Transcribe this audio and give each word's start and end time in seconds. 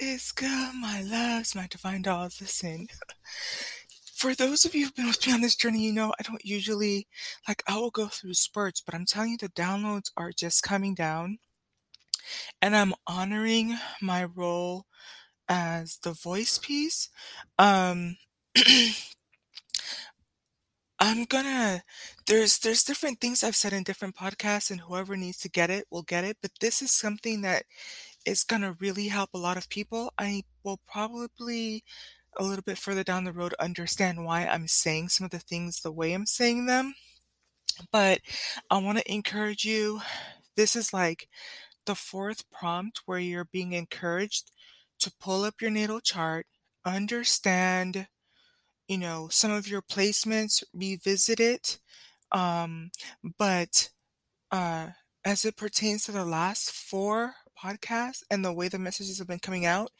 is 0.00 0.32
good, 0.32 0.74
my 0.74 1.02
loves, 1.02 1.54
my 1.54 1.66
divine 1.68 2.02
dolls? 2.02 2.40
Listen, 2.40 2.88
for 4.14 4.34
those 4.34 4.64
of 4.64 4.74
you 4.74 4.84
who've 4.84 4.94
been 4.94 5.06
with 5.06 5.26
me 5.26 5.32
on 5.32 5.40
this 5.40 5.56
journey, 5.56 5.80
you 5.82 5.92
know 5.92 6.12
I 6.18 6.22
don't 6.22 6.44
usually, 6.44 7.06
like, 7.46 7.62
I 7.68 7.76
will 7.78 7.90
go 7.90 8.08
through 8.08 8.34
spurts, 8.34 8.80
but 8.80 8.94
I'm 8.94 9.06
telling 9.06 9.30
you, 9.32 9.36
the 9.38 9.48
downloads 9.48 10.10
are 10.16 10.32
just 10.32 10.62
coming 10.62 10.94
down. 10.94 11.38
And 12.62 12.76
I'm 12.76 12.94
honoring 13.06 13.76
my 14.00 14.24
role 14.24 14.86
as 15.48 15.98
the 16.02 16.12
voice 16.12 16.58
piece. 16.58 17.08
Um, 17.58 18.16
I'm 21.02 21.24
gonna 21.24 21.82
there's 22.26 22.58
there's 22.58 22.82
different 22.84 23.20
things 23.20 23.42
I've 23.42 23.56
said 23.56 23.72
in 23.72 23.84
different 23.84 24.16
podcasts, 24.16 24.70
and 24.70 24.80
whoever 24.82 25.16
needs 25.16 25.38
to 25.38 25.48
get 25.48 25.70
it 25.70 25.86
will 25.90 26.02
get 26.02 26.24
it. 26.24 26.36
But 26.42 26.52
this 26.60 26.82
is 26.82 26.92
something 26.92 27.40
that 27.40 27.64
is 28.26 28.44
gonna 28.44 28.76
really 28.80 29.08
help 29.08 29.30
a 29.34 29.38
lot 29.38 29.56
of 29.56 29.68
people. 29.68 30.12
I 30.18 30.44
will 30.64 30.80
probably 30.86 31.84
a 32.38 32.44
little 32.44 32.62
bit 32.62 32.78
further 32.78 33.02
down 33.02 33.24
the 33.24 33.32
road 33.32 33.54
understand 33.58 34.24
why 34.24 34.46
I'm 34.46 34.68
saying 34.68 35.08
some 35.08 35.24
of 35.24 35.30
the 35.30 35.38
things 35.38 35.80
the 35.80 35.92
way 35.92 36.12
I'm 36.12 36.26
saying 36.26 36.66
them. 36.66 36.94
But 37.92 38.20
I 38.70 38.78
want 38.78 38.98
to 38.98 39.12
encourage 39.12 39.64
you. 39.64 40.00
This 40.56 40.76
is 40.76 40.92
like 40.92 41.28
the 41.86 41.94
fourth 41.94 42.48
prompt 42.50 43.02
where 43.06 43.18
you're 43.18 43.46
being 43.46 43.72
encouraged 43.72 44.52
to 45.00 45.12
pull 45.20 45.44
up 45.44 45.60
your 45.60 45.70
natal 45.70 46.00
chart, 46.00 46.46
understand, 46.84 48.06
you 48.86 48.98
know, 48.98 49.28
some 49.30 49.50
of 49.50 49.68
your 49.68 49.82
placements, 49.82 50.62
revisit 50.74 51.40
it. 51.40 51.78
Um, 52.32 52.90
but 53.38 53.90
uh, 54.50 54.88
as 55.24 55.44
it 55.44 55.56
pertains 55.56 56.04
to 56.04 56.12
the 56.12 56.24
last 56.24 56.70
four 56.70 57.34
podcasts 57.62 58.22
and 58.30 58.44
the 58.44 58.52
way 58.52 58.68
the 58.68 58.78
messages 58.78 59.18
have 59.18 59.28
been 59.28 59.38
coming 59.38 59.66
out, 59.66 59.90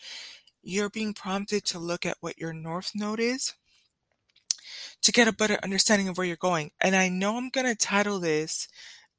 you're 0.62 0.91
being 0.91 1.14
prompted 1.14 1.64
to 1.66 1.78
look 1.78 2.06
at 2.06 2.16
what 2.20 2.38
your 2.38 2.52
north 2.52 2.92
node 2.94 3.20
is 3.20 3.55
to 5.02 5.12
get 5.12 5.28
a 5.28 5.33
better 5.33 5.58
understanding 5.62 6.08
of 6.08 6.19
where 6.19 6.27
you're 6.27 6.36
going. 6.36 6.70
And 6.80 6.94
I 6.94 7.08
know 7.08 7.36
I'm 7.36 7.50
going 7.50 7.67
to 7.67 7.75
title 7.75 8.20
this 8.20 8.69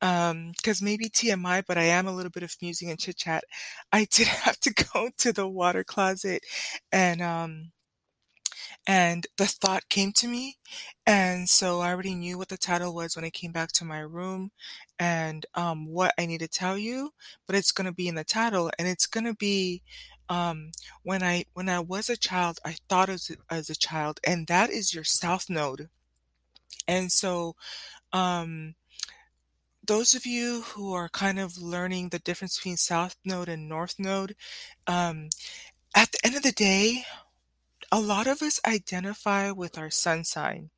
um 0.01 0.53
because 0.57 0.81
maybe 0.81 1.09
TMI, 1.09 1.63
but 1.67 1.77
I 1.77 1.83
am 1.83 2.07
a 2.07 2.15
little 2.15 2.31
bit 2.31 2.43
of 2.43 2.55
musing 2.61 2.89
and 2.89 2.99
chit 2.99 3.17
chat. 3.17 3.43
I 3.91 4.07
did 4.11 4.27
have 4.45 4.59
to 4.61 4.73
go 4.93 5.09
to 5.19 5.31
the 5.31 5.47
water 5.47 5.83
closet 5.83 6.43
and 6.91 7.21
um 7.21 7.71
and 8.87 9.27
the 9.37 9.45
thought 9.45 9.89
came 9.89 10.11
to 10.13 10.27
me 10.27 10.57
and 11.05 11.49
so 11.49 11.81
I 11.81 11.89
already 11.91 12.15
knew 12.15 12.37
what 12.37 12.49
the 12.49 12.57
title 12.57 12.93
was 12.93 13.15
when 13.15 13.25
I 13.25 13.29
came 13.29 13.51
back 13.51 13.71
to 13.73 13.85
my 13.85 13.99
room 13.99 14.51
and 14.99 15.45
um 15.55 15.85
what 15.87 16.13
I 16.17 16.25
need 16.25 16.39
to 16.39 16.47
tell 16.47 16.77
you, 16.77 17.11
but 17.47 17.55
it's 17.55 17.71
going 17.71 17.85
to 17.85 17.91
be 17.93 18.07
in 18.07 18.15
the 18.15 18.23
title 18.23 18.71
and 18.77 18.87
it's 18.87 19.07
going 19.07 19.25
to 19.25 19.33
be 19.35 19.81
um 20.29 20.71
when 21.03 21.23
I 21.23 21.45
when 21.53 21.69
I 21.69 21.79
was 21.79 22.09
a 22.09 22.17
child, 22.17 22.59
I 22.65 22.75
thought 22.89 23.09
as 23.09 23.31
as 23.49 23.69
a 23.69 23.75
child 23.75 24.19
and 24.23 24.47
that 24.47 24.69
is 24.69 24.93
your 24.93 25.03
south 25.03 25.49
node. 25.49 25.89
And 26.87 27.11
so 27.11 27.55
um 28.13 28.75
those 29.85 30.13
of 30.13 30.25
you 30.25 30.61
who 30.61 30.93
are 30.93 31.09
kind 31.09 31.39
of 31.39 31.57
learning 31.57 32.09
the 32.09 32.19
difference 32.19 32.57
between 32.57 32.77
South 32.77 33.15
Node 33.25 33.49
and 33.49 33.67
North 33.67 33.95
Node, 33.97 34.35
um, 34.87 35.29
at 35.95 36.11
the 36.11 36.19
end 36.23 36.35
of 36.35 36.43
the 36.43 36.51
day, 36.51 37.05
a 37.91 37.99
lot 37.99 38.27
of 38.27 38.41
us 38.41 38.59
identify 38.65 39.51
with 39.51 39.77
our 39.77 39.89
sun 39.89 40.23
sign, 40.23 40.69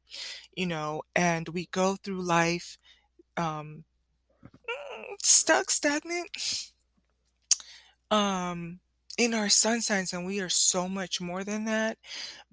you 0.55 0.65
know, 0.65 1.03
and 1.15 1.49
we 1.49 1.67
go 1.71 1.95
through 1.95 2.21
life 2.21 2.77
um, 3.37 3.83
stuck, 5.21 5.69
stagnant. 5.69 6.29
Um, 8.11 8.79
in 9.17 9.33
our 9.33 9.49
sun 9.49 9.81
signs, 9.81 10.11
and 10.11 10.25
we 10.25 10.39
are 10.39 10.49
so 10.49 10.89
much 10.89 11.21
more 11.21 11.43
than 11.43 11.65
that. 11.65 11.97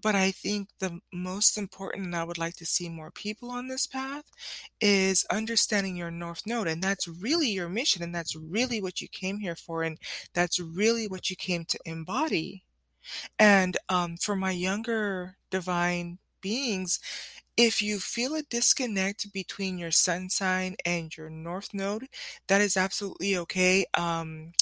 But 0.03 0.15
I 0.15 0.31
think 0.31 0.69
the 0.79 1.01
most 1.13 1.57
important, 1.57 2.07
and 2.07 2.17
I 2.17 2.25
would 2.25 2.39
like 2.39 2.57
to 2.57 2.67
see 2.67 2.89
more 2.89 3.11
people 3.11 3.51
on 3.51 3.69
this 3.69 3.87
path, 3.87 4.25
is 4.81 5.25
understanding 5.31 5.97
your 5.97 6.11
North 6.11 6.43
Node. 6.47 6.69
And 6.69 6.83
that's 6.83 7.09
really 7.09 7.49
your 7.49 7.69
mission, 7.69 8.03
and 8.03 8.15
that's 8.15 8.37
really 8.37 8.81
what 8.83 9.01
you 9.01 9.09
came 9.09 9.39
here 9.39 9.57
for, 9.57 9.83
and 9.83 9.99
that's 10.35 10.61
really 10.61 11.09
what 11.09 11.31
you 11.31 11.37
came 11.37 11.65
to 11.67 11.79
embody. 11.85 12.65
And 13.39 13.77
um, 13.89 14.17
for 14.17 14.37
my 14.37 14.53
younger 14.53 15.37
divine 15.51 16.19
beings, 16.41 16.99
if 17.57 17.83
you 17.83 17.99
feel 18.01 18.35
a 18.35 18.43
disconnect 18.43 19.33
between 19.33 19.79
your 19.79 19.91
sun 19.91 20.31
sign 20.31 20.77
and 20.85 21.17
your 21.17 21.31
North 21.31 21.75
Node, 21.75 22.09
that 22.49 22.61
is 22.61 22.77
absolutely 22.77 23.37
okay. 23.37 23.85
Um, 23.97 24.53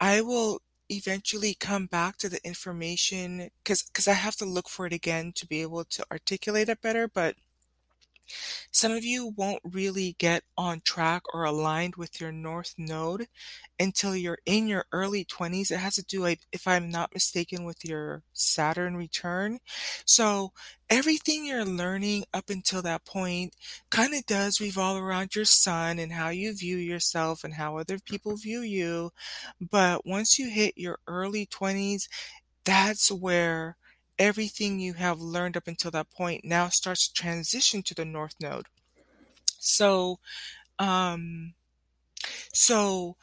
I 0.00 0.20
will 0.20 0.60
eventually 0.90 1.54
come 1.54 1.86
back 1.86 2.16
to 2.18 2.28
the 2.28 2.44
information 2.46 3.50
because 3.64 3.82
because 3.82 4.08
I 4.08 4.12
have 4.14 4.36
to 4.36 4.44
look 4.44 4.68
for 4.68 4.86
it 4.86 4.92
again 4.92 5.32
to 5.36 5.46
be 5.46 5.62
able 5.62 5.84
to 5.84 6.04
articulate 6.12 6.68
it 6.68 6.80
better, 6.82 7.08
but 7.08 7.36
some 8.70 8.92
of 8.92 9.04
you 9.04 9.32
won't 9.36 9.62
really 9.64 10.16
get 10.18 10.42
on 10.56 10.80
track 10.80 11.22
or 11.34 11.44
aligned 11.44 11.96
with 11.96 12.20
your 12.20 12.32
North 12.32 12.74
Node 12.78 13.26
until 13.78 14.16
you're 14.16 14.38
in 14.46 14.66
your 14.66 14.86
early 14.92 15.24
20s. 15.24 15.70
It 15.70 15.78
has 15.78 15.96
to 15.96 16.04
do, 16.04 16.24
if 16.24 16.66
I'm 16.66 16.90
not 16.90 17.14
mistaken, 17.14 17.64
with 17.64 17.84
your 17.84 18.22
Saturn 18.32 18.96
return. 18.96 19.58
So 20.04 20.52
everything 20.88 21.44
you're 21.44 21.64
learning 21.64 22.24
up 22.32 22.50
until 22.50 22.82
that 22.82 23.04
point 23.04 23.54
kind 23.90 24.14
of 24.14 24.24
does 24.26 24.60
revolve 24.60 25.02
around 25.02 25.34
your 25.34 25.44
sun 25.44 25.98
and 25.98 26.12
how 26.12 26.28
you 26.30 26.54
view 26.54 26.76
yourself 26.76 27.44
and 27.44 27.54
how 27.54 27.78
other 27.78 27.98
people 27.98 28.36
view 28.36 28.60
you. 28.60 29.10
But 29.60 30.06
once 30.06 30.38
you 30.38 30.50
hit 30.50 30.74
your 30.76 30.98
early 31.06 31.46
20s, 31.46 32.08
that's 32.64 33.10
where 33.10 33.76
everything 34.18 34.78
you 34.78 34.94
have 34.94 35.20
learned 35.20 35.56
up 35.56 35.68
until 35.68 35.90
that 35.92 36.10
point 36.10 36.44
now 36.44 36.68
starts 36.68 37.08
to 37.08 37.14
transition 37.14 37.82
to 37.84 37.94
the 37.94 38.04
north 38.04 38.34
node. 38.40 38.66
So, 39.58 40.18
um, 40.78 41.54
so 42.52 43.16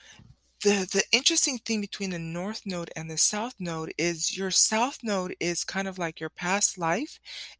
the 0.64 0.88
the 0.92 1.04
interesting 1.12 1.58
thing 1.60 1.82
between 1.82 2.12
the 2.12 2.20
north 2.20 2.64
node 2.66 2.92
and 2.96 3.10
the 3.10 3.18
south 3.18 3.56
node 3.60 3.94
is 3.98 4.38
your 4.38 4.52
south 4.52 5.00
node 5.04 5.36
is 5.40 5.64
kind 5.64 5.88
of 5.88 5.98
like 6.00 6.20
your 6.20 6.30
past 6.30 6.78
life 6.78 7.20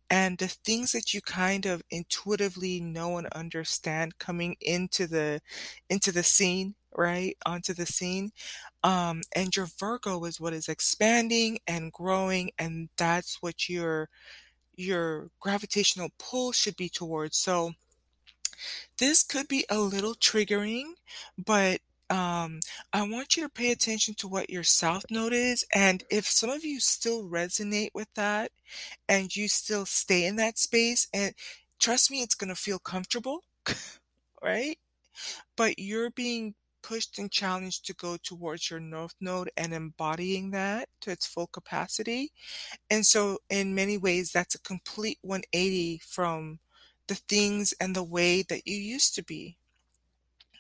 and 0.10 0.38
the 0.38 0.48
things 0.48 0.92
that 0.94 1.14
you 1.14 1.22
kind 1.22 1.66
of 1.66 1.84
intuitively 1.92 2.80
know 2.82 3.18
and 3.18 3.28
understand 3.30 4.18
coming 4.20 4.56
into 4.62 5.08
the 5.08 5.42
into 5.90 6.12
the 6.12 6.24
scene 6.24 6.76
right 6.98 7.38
onto 7.46 7.74
the 7.74 7.86
scene 7.86 8.32
um 8.84 9.22
and 9.36 9.56
your 9.56 9.68
virgo 9.80 10.24
is 10.26 10.40
what 10.40 10.54
is 10.54 10.68
expanding 10.70 11.60
and 11.68 11.92
growing 11.92 12.52
and 12.60 12.90
that's 12.98 13.42
what 13.42 13.70
your 13.70 14.10
your 14.76 15.30
gravitational 15.40 16.10
pull 16.20 16.52
should 16.52 16.76
be 16.76 16.90
towards 16.90 17.38
so 17.38 17.74
this 18.98 19.24
could 19.24 19.48
be 19.48 19.66
a 19.70 19.80
little 19.80 20.16
triggering 20.16 20.94
but 21.38 21.80
um, 22.10 22.60
I 22.92 23.08
want 23.08 23.36
you 23.36 23.44
to 23.44 23.50
pay 23.50 23.72
attention 23.72 24.14
to 24.16 24.28
what 24.28 24.50
your 24.50 24.64
south 24.64 25.06
node 25.10 25.34
is. 25.34 25.66
And 25.74 26.04
if 26.12 26.28
some 26.28 26.52
of 26.52 26.64
you 26.64 26.80
still 26.80 27.24
resonate 27.24 27.90
with 27.96 28.08
that 28.14 28.52
and 29.10 29.36
you 29.36 29.48
still 29.48 29.86
stay 29.88 30.26
in 30.26 30.36
that 30.36 30.60
space, 30.60 31.08
and 31.14 31.34
trust 31.80 32.12
me, 32.12 32.22
it's 32.22 32.36
going 32.36 32.50
to 32.50 32.56
feel 32.56 32.78
comfortable, 32.78 33.40
right? 34.44 34.78
But 35.58 35.80
you're 35.80 36.12
being 36.12 36.56
pushed 36.84 37.18
and 37.18 37.32
challenged 37.32 37.86
to 37.88 37.94
go 37.94 38.18
towards 38.18 38.70
your 38.70 38.80
north 38.80 39.16
node 39.20 39.50
and 39.58 39.74
embodying 39.74 40.52
that 40.52 40.90
to 41.02 41.12
its 41.12 41.26
full 41.26 41.48
capacity. 41.48 42.32
And 42.92 43.06
so, 43.06 43.40
in 43.50 43.74
many 43.74 43.98
ways, 43.98 44.32
that's 44.32 44.56
a 44.56 44.60
complete 44.60 45.18
180 45.22 46.02
from 46.06 46.60
the 47.08 47.16
things 47.16 47.74
and 47.80 47.96
the 47.96 48.04
way 48.04 48.44
that 48.44 48.68
you 48.68 48.76
used 48.76 49.16
to 49.16 49.24
be. 49.24 49.58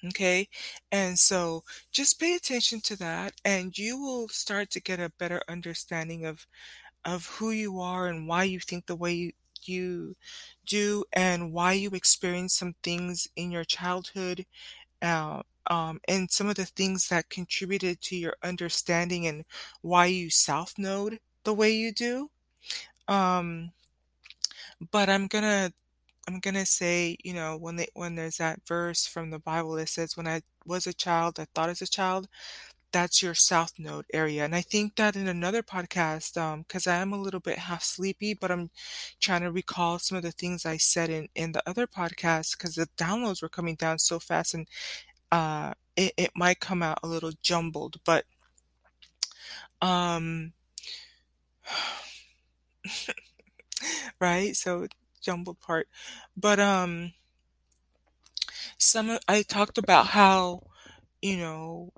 Okay. 0.05 0.49
And 0.91 1.17
so 1.17 1.63
just 1.91 2.19
pay 2.19 2.35
attention 2.35 2.81
to 2.81 2.97
that 2.97 3.33
and 3.45 3.77
you 3.77 3.97
will 3.97 4.27
start 4.27 4.69
to 4.71 4.81
get 4.81 4.99
a 4.99 5.13
better 5.17 5.41
understanding 5.47 6.25
of 6.25 6.45
of 7.05 7.25
who 7.27 7.51
you 7.51 7.79
are 7.79 8.07
and 8.07 8.27
why 8.27 8.43
you 8.43 8.59
think 8.59 8.85
the 8.85 8.95
way 8.95 9.13
you, 9.13 9.31
you 9.63 10.15
do 10.65 11.03
and 11.13 11.51
why 11.51 11.73
you 11.73 11.89
experience 11.91 12.55
some 12.55 12.75
things 12.81 13.27
in 13.35 13.51
your 13.51 13.65
childhood 13.65 14.45
uh, 15.01 15.41
um, 15.67 15.99
and 16.07 16.31
some 16.31 16.47
of 16.47 16.55
the 16.55 16.65
things 16.65 17.07
that 17.09 17.29
contributed 17.29 18.01
to 18.01 18.15
your 18.15 18.35
understanding 18.43 19.27
and 19.27 19.45
why 19.81 20.05
you 20.07 20.29
south 20.29 20.75
node 20.77 21.19
the 21.43 21.53
way 21.53 21.71
you 21.71 21.91
do. 21.91 22.29
Um, 23.07 23.71
but 24.91 25.09
I'm 25.09 25.27
gonna 25.27 25.71
I'm 26.27 26.39
gonna 26.39 26.65
say, 26.65 27.17
you 27.23 27.33
know, 27.33 27.57
when 27.57 27.77
they 27.77 27.87
when 27.95 28.15
there's 28.15 28.37
that 28.37 28.61
verse 28.67 29.07
from 29.07 29.31
the 29.31 29.39
Bible 29.39 29.73
that 29.73 29.89
says, 29.89 30.17
"When 30.17 30.27
I 30.27 30.41
was 30.65 30.87
a 30.87 30.93
child, 30.93 31.39
I 31.39 31.47
thought 31.55 31.69
as 31.69 31.81
a 31.81 31.87
child," 31.87 32.27
that's 32.91 33.23
your 33.23 33.35
South 33.35 33.73
Node 33.79 34.05
area. 34.13 34.45
And 34.45 34.55
I 34.55 34.61
think 34.61 34.95
that 34.97 35.15
in 35.17 35.27
another 35.27 35.63
podcast, 35.63 36.37
um, 36.41 36.61
because 36.63 36.87
I 36.87 36.97
am 36.97 37.13
a 37.13 37.21
little 37.21 37.39
bit 37.41 37.59
half 37.59 37.83
sleepy, 37.83 38.33
but 38.35 38.51
I'm 38.51 38.71
trying 39.19 39.41
to 39.43 39.51
recall 39.51 39.99
some 39.99 40.17
of 40.17 40.23
the 40.23 40.31
things 40.31 40.65
I 40.65 40.77
said 40.77 41.09
in 41.09 41.29
in 41.35 41.53
the 41.53 41.67
other 41.69 41.87
podcast 41.87 42.57
because 42.57 42.75
the 42.75 42.87
downloads 42.97 43.41
were 43.41 43.49
coming 43.49 43.75
down 43.75 43.99
so 43.99 44.19
fast, 44.19 44.53
and 44.53 44.67
uh, 45.33 45.73
it, 45.97 46.13
it 46.17 46.31
might 46.35 46.59
come 46.59 46.83
out 46.83 46.99
a 47.03 47.07
little 47.07 47.31
jumbled, 47.41 47.97
but 48.05 48.25
um, 49.81 50.53
right? 54.19 54.55
So 54.55 54.87
jumbled 55.21 55.59
part, 55.59 55.87
but 56.35 56.59
um, 56.59 57.13
some 58.77 59.17
I 59.27 59.41
talked 59.43 59.77
about 59.77 60.07
how 60.07 60.61
you 61.21 61.37
know 61.37 61.91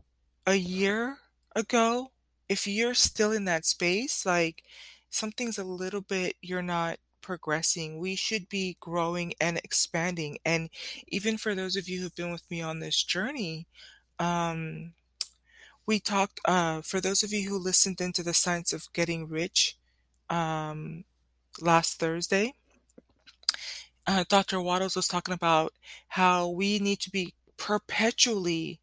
a 0.48 0.56
year 0.56 1.18
ago, 1.56 2.12
if 2.50 2.68
you're 2.68 2.94
still 2.94 3.32
in 3.32 3.46
that 3.46 3.66
space, 3.66 4.26
like 4.26 4.64
something's 5.10 5.58
a 5.58 5.64
little 5.64 6.02
bit 6.02 6.36
you're 6.42 6.62
not 6.62 6.98
progressing. 7.26 8.00
We 8.00 8.16
should 8.16 8.50
be 8.50 8.78
growing 8.80 9.34
and 9.42 9.58
expanding. 9.58 10.38
And 10.46 10.70
even 11.08 11.38
for 11.38 11.56
those 11.56 11.76
of 11.76 11.90
you 11.90 12.02
who've 12.02 12.16
been 12.16 12.32
with 12.32 12.50
me 12.52 12.62
on 12.62 12.80
this 12.80 13.04
journey, 13.04 13.68
um 14.20 14.94
we 15.88 16.00
talked 16.00 16.40
uh 16.46 16.82
for 16.82 17.02
those 17.02 17.24
of 17.24 17.34
you 17.34 17.50
who 17.50 17.58
listened 17.60 18.02
into 18.02 18.24
the 18.24 18.34
science 18.34 18.74
of 18.74 18.94
getting 18.94 19.28
rich 19.30 19.78
um 20.30 21.06
last 21.62 22.00
Thursday, 22.00 22.54
uh, 24.08 24.26
Dr. 24.30 24.62
Wattles 24.62 24.96
was 24.96 25.08
talking 25.08 25.34
about 25.34 25.74
how 26.10 26.50
we 26.50 26.80
need 26.80 27.00
to 27.02 27.12
be 27.12 27.34
perpetually 27.58 28.80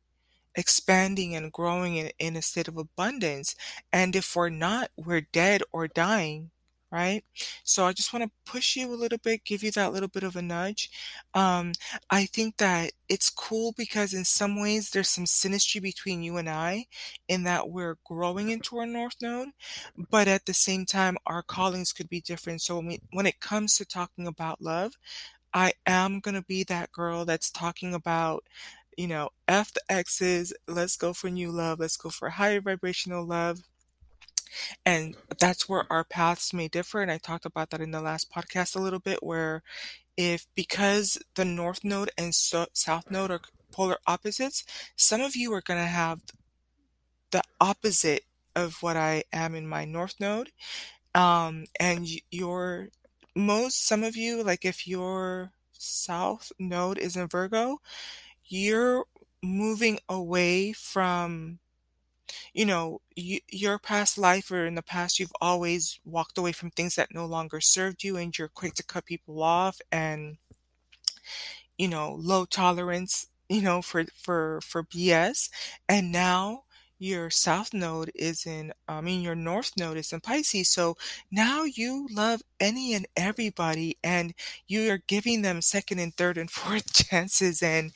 expanding 0.57 1.37
and 1.37 1.53
growing 1.53 1.97
in, 1.97 2.13
in 2.21 2.37
a 2.37 2.43
state 2.43 2.69
of 2.69 2.79
abundance. 2.79 3.57
And 3.93 4.17
if 4.17 4.37
we're 4.37 4.51
not, 4.51 4.91
we're 4.97 5.23
dead 5.23 5.63
or 5.73 5.89
dying, 5.89 6.52
right? 6.93 7.25
So 7.65 7.87
I 7.87 7.93
just 7.93 8.13
want 8.13 8.25
to 8.25 8.53
push 8.53 8.77
you 8.77 8.93
a 8.93 8.95
little 8.97 9.19
bit, 9.19 9.45
give 9.45 9.63
you 9.65 9.71
that 9.73 9.93
little 9.93 10.09
bit 10.09 10.23
of 10.23 10.37
a 10.37 10.43
nudge. 10.43 10.91
Um, 11.35 11.73
I 12.11 12.27
think 12.27 12.59
that 12.59 12.93
it's 13.09 13.31
cool 13.31 13.73
because 13.77 14.15
in 14.15 14.25
some 14.25 14.61
ways 14.61 14.91
there's 14.91 15.09
some 15.09 15.25
synastry 15.25 15.83
between 15.83 16.23
you 16.23 16.37
and 16.37 16.49
I 16.51 16.87
in 17.29 17.45
that 17.45 17.71
we're 17.71 17.97
growing 18.07 18.51
into 18.51 18.79
our 18.79 18.87
North 18.87 19.17
Node, 19.23 19.49
but 20.11 20.29
at 20.29 20.47
the 20.47 20.55
same 20.55 20.87
time, 20.87 21.17
our 21.27 21.43
callings 21.43 21.93
could 21.93 22.09
be 22.09 22.21
different. 22.21 22.63
So 22.63 22.77
when, 22.77 22.87
we, 22.87 23.01
when 23.13 23.27
it 23.27 23.41
comes 23.41 23.77
to 23.77 23.85
talking 23.85 24.27
about 24.27 24.61
love, 24.63 24.95
I 25.55 25.73
am 25.87 26.21
going 26.21 26.35
to 26.35 26.43
be 26.43 26.65
that 26.65 26.93
girl 26.93 27.25
that's 27.25 27.51
talking 27.51 27.95
about 27.95 28.45
you 28.97 29.09
know, 29.09 29.31
F 29.49 29.73
the 29.73 29.81
X's, 29.89 30.53
let's 30.69 30.97
go 30.97 31.15
for 31.15 31.31
new 31.31 31.51
love, 31.51 31.81
let's 31.81 31.97
go 31.97 32.11
for 32.11 32.31
higher 32.31 32.61
vibrational 32.61 33.25
love. 33.27 33.61
And 34.85 35.17
that's 35.39 35.69
where 35.69 35.85
our 35.91 36.05
paths 36.05 36.53
may 36.53 36.69
differ. 36.69 37.03
And 37.03 37.11
I 37.11 37.19
talked 37.19 37.47
about 37.47 37.71
that 37.71 37.81
in 37.81 37.91
the 37.91 38.01
last 38.01 38.31
podcast 38.31 38.77
a 38.77 38.81
little 38.81 38.99
bit, 38.99 39.23
where 39.23 39.63
if 40.17 40.47
because 40.55 41.19
the 41.35 41.45
North 41.45 41.85
Node 41.85 42.11
and 42.19 42.35
so, 42.35 42.67
South 42.73 43.11
Node 43.11 43.31
are 43.31 43.41
polar 43.71 43.99
opposites, 44.07 44.65
some 44.97 45.21
of 45.21 45.35
you 45.35 45.53
are 45.55 45.63
going 45.63 45.81
to 45.81 45.87
have 45.87 46.21
the 47.31 47.43
opposite 47.61 48.25
of 48.55 48.83
what 48.83 48.97
I 48.97 49.25
am 49.33 49.55
in 49.55 49.67
my 49.67 49.85
North 49.85 50.15
Node. 50.21 50.51
Um, 51.15 51.65
and 51.81 52.07
your 52.31 52.89
most, 53.35 53.87
some 53.87 54.03
of 54.05 54.17
you, 54.17 54.43
like 54.43 54.65
if 54.65 54.87
your 54.87 55.53
South 55.73 56.53
Node 56.59 56.99
is 56.99 57.17
in 57.17 57.29
Virgo, 57.29 57.79
you're 58.45 59.05
moving 59.43 59.99
away 60.09 60.73
from 60.73 61.59
you 62.53 62.65
know 62.65 63.01
you, 63.15 63.41
your 63.51 63.79
past 63.79 64.19
life 64.19 64.51
or 64.51 64.67
in 64.67 64.75
the 64.75 64.83
past 64.83 65.19
you've 65.19 65.33
always 65.41 65.99
walked 66.05 66.39
away 66.39 66.53
from 66.53 66.71
things 66.71 66.95
that 66.97 67.15
no 67.15 67.27
longer 67.27 67.61
served 67.61 68.05
you 68.05 68.17
and 68.17 68.39
you're 68.39 68.49
quick 68.49 68.75
to 68.75 68.83
cut 68.85 69.05
people 69.07 69.43
off 69.43 69.81
and 69.91 70.37
you 71.79 71.89
know 71.89 72.17
low 72.19 72.45
tolerance 72.45 73.27
you 73.49 73.61
know 73.63 73.83
for 73.83 74.05
for 74.15 74.61
for 74.63 74.83
bs 74.85 75.49
and 75.89 76.13
now 76.13 76.63
your 77.03 77.31
south 77.31 77.75
node 77.75 78.11
is 78.15 78.47
in 78.47 78.73
i 78.89 79.01
mean 79.01 79.21
your 79.23 79.35
north 79.35 79.73
node 79.77 79.97
is 79.97 80.13
in 80.13 80.21
pisces 80.21 80.69
so 80.69 80.97
now 81.31 81.65
you 81.65 82.07
love 82.13 82.43
any 82.61 82.95
and 82.95 83.07
everybody 83.17 83.97
and 84.05 84.33
you 84.69 84.89
are 84.91 85.03
giving 85.09 85.43
them 85.43 85.61
second 85.61 85.99
and 85.99 86.15
third 86.15 86.39
and 86.39 86.51
fourth 86.59 86.93
chances 86.93 87.63
and 87.63 87.93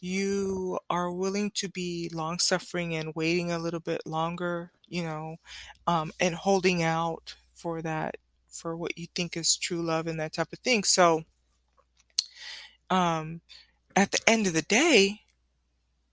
you 0.00 0.78
are 0.90 1.12
willing 1.12 1.50
to 1.52 1.68
be 1.68 2.10
long 2.12 2.38
suffering 2.38 2.94
and 2.96 3.14
waiting 3.14 3.52
a 3.52 3.58
little 3.58 3.80
bit 3.80 4.04
longer 4.06 4.72
you 4.88 5.02
know 5.02 5.36
um, 5.86 6.10
and 6.20 6.34
holding 6.34 6.82
out 6.82 7.34
for 7.54 7.80
that 7.82 8.16
for 8.48 8.76
what 8.76 8.98
you 8.98 9.06
think 9.14 9.36
is 9.36 9.56
true 9.56 9.82
love 9.82 10.06
and 10.06 10.18
that 10.18 10.32
type 10.32 10.52
of 10.52 10.58
thing. 10.60 10.82
So 10.84 11.22
um 12.90 13.40
at 13.96 14.10
the 14.10 14.18
end 14.26 14.46
of 14.46 14.54
the 14.54 14.62
day 14.62 15.20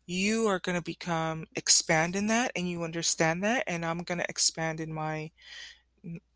you 0.06 0.48
are 0.48 0.60
going 0.60 0.78
to 0.78 0.84
become 0.84 1.46
expand 1.56 2.16
in 2.16 2.28
that 2.28 2.52
and 2.56 2.70
you 2.70 2.84
understand 2.84 3.44
that 3.44 3.64
and 3.68 3.86
i'm 3.86 4.00
going 4.04 4.20
to 4.20 4.30
expand 4.30 4.80
in 4.80 4.94
my 4.94 5.32